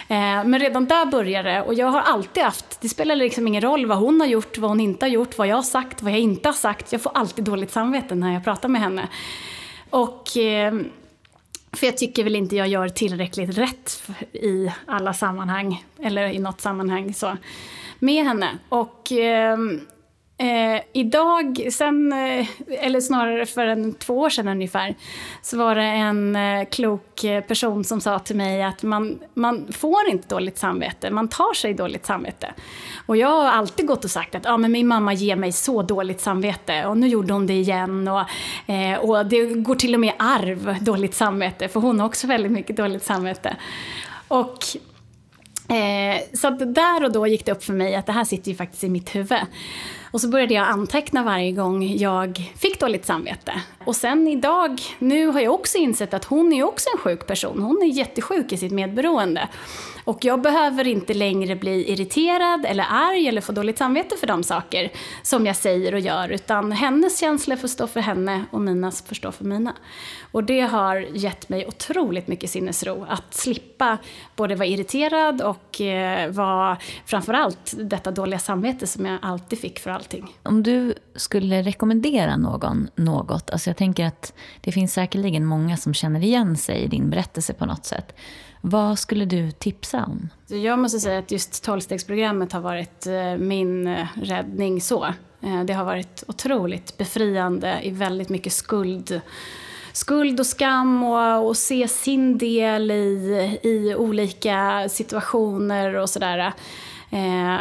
[0.09, 3.63] Eh, men redan där började det och jag har alltid haft, det spelar liksom ingen
[3.63, 6.13] roll vad hon har gjort, vad hon inte har gjort, vad jag har sagt, vad
[6.13, 6.93] jag inte har sagt.
[6.93, 9.09] Jag får alltid dåligt samvete när jag pratar med henne.
[9.91, 10.73] Och eh,
[11.73, 14.03] för jag tycker väl inte jag gör tillräckligt rätt
[14.33, 17.37] i alla sammanhang, eller i något sammanhang så,
[17.99, 18.59] med henne.
[18.69, 19.59] Och eh,
[20.41, 24.95] Eh, idag, sen, eh, eller snarare för en, två år sedan ungefär,
[25.43, 29.73] så var det en eh, klok eh, person som sa till mig att man, man
[29.73, 32.55] får inte dåligt samvete, man tar sig dåligt samvete.
[33.07, 35.83] Och jag har alltid gått och sagt att ah, men min mamma ger mig så
[35.83, 38.09] dåligt samvete och nu gjorde hon det igen.
[38.09, 38.25] Och,
[38.73, 42.53] eh, och det går till och med arv, dåligt samvete, för hon har också väldigt
[42.53, 43.57] mycket dåligt samvete.
[44.29, 44.59] Och
[45.71, 48.57] Eh, så där och då gick det upp för mig att det här sitter ju
[48.57, 49.39] faktiskt i mitt huvud.
[50.11, 53.53] Och så började jag anteckna varje gång jag fick dåligt samvete.
[53.85, 57.63] Och sen idag, nu har jag också insett att hon är också en sjuk person.
[57.63, 59.49] Hon är jättesjuk i sitt medberoende.
[60.05, 64.43] Och jag behöver inte längre bli irriterad eller arg eller få dåligt samvete för de
[64.43, 64.93] saker
[65.23, 66.29] som jag säger och gör.
[66.29, 69.75] Utan hennes känslor får stå för henne och mina får stå för mina.
[70.33, 73.99] Och det har gett mig otroligt mycket sinnesro att slippa
[74.37, 79.91] både vara irriterad och eh, vara framförallt detta dåliga samvete som jag alltid fick för
[79.91, 80.37] allting.
[80.43, 85.95] Om du skulle rekommendera någon något, alltså jag tänker att det finns säkerligen många som
[85.95, 88.15] känner igen sig i din berättelse på något sätt.
[88.61, 90.29] Vad skulle du tipsa om?
[90.47, 95.05] Jag måste säga att just tolvstegsprogrammet har varit eh, min eh, räddning så.
[95.41, 99.21] Eh, det har varit otroligt befriande i väldigt mycket skuld
[99.99, 106.53] skuld och skam och, och se sin del i, i olika situationer och sådär.
[107.11, 107.59] Eh,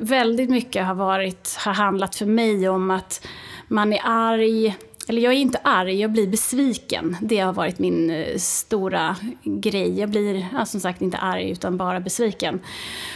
[0.00, 3.26] väldigt mycket har, varit, har handlat för mig om att
[3.68, 4.76] man är arg
[5.08, 7.16] eller jag är inte arg, jag blir besviken.
[7.20, 9.98] Det har varit min eh, stora grej.
[10.00, 12.60] Jag blir ja, som sagt inte arg utan bara besviken.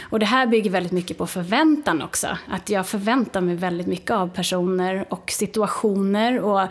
[0.09, 2.27] Och det här bygger väldigt mycket på förväntan också.
[2.47, 6.67] Att jag förväntar mig väldigt mycket av personer och situationer och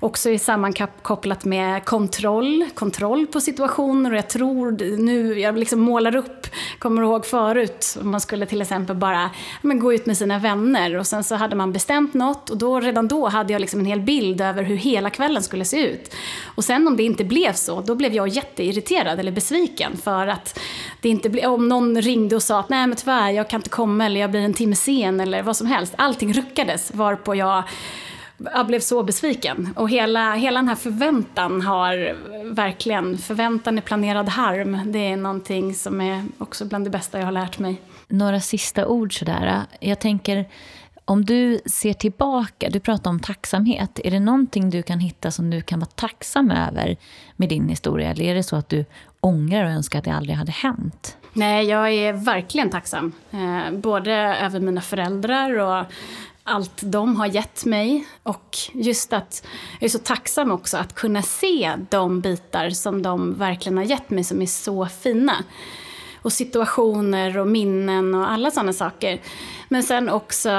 [0.00, 2.66] också är sammankopplat med kontroll.
[2.74, 6.41] Kontroll på situationer och jag tror nu, jag liksom målar upp,
[6.78, 9.30] kommer ihåg förut, man skulle till exempel bara
[9.62, 12.80] men, gå ut med sina vänner och sen så hade man bestämt något och då,
[12.80, 15.76] redan då hade jag liksom en hel bild över över hur hela kvällen skulle se
[15.76, 16.14] ut.
[16.54, 20.58] Och sen om det inte blev så, då blev jag jätteirriterad eller besviken för att
[21.00, 23.70] det inte blev, om någon ringde och sa att nej men tyvärr, jag kan inte
[23.70, 25.94] komma eller jag blir en timme sen eller vad som helst.
[25.98, 27.64] Allting ruckades varpå jag
[28.36, 29.68] jag blev så besviken.
[29.76, 32.16] Och hela, hela den här förväntan har
[32.54, 34.92] verkligen, förväntan är planerad harm.
[34.92, 37.82] Det är någonting som är också bland det bästa jag har lärt mig.
[38.08, 39.62] Några sista ord sådär.
[39.80, 40.48] Jag tänker,
[41.04, 44.00] om du ser tillbaka, du pratar om tacksamhet.
[44.04, 46.96] Är det någonting du kan hitta som du kan vara tacksam över
[47.36, 48.10] med din historia?
[48.10, 48.84] Eller är det så att du
[49.20, 51.16] ångrar och önskar att det aldrig hade hänt?
[51.32, 53.12] Nej, jag är verkligen tacksam.
[53.30, 55.86] Eh, både över mina föräldrar och
[56.44, 58.06] allt de har gett mig.
[58.22, 59.46] Och just att
[59.80, 64.10] jag är så tacksam också att kunna se de bitar som de verkligen har gett
[64.10, 65.44] mig som är så fina
[66.22, 69.20] och situationer och minnen och alla sådana saker.
[69.68, 70.50] Men sen också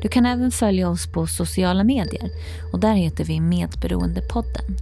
[0.02, 2.30] Du kan även följa oss på sociala medier
[2.72, 4.76] och där heter vi Medberoendepodden.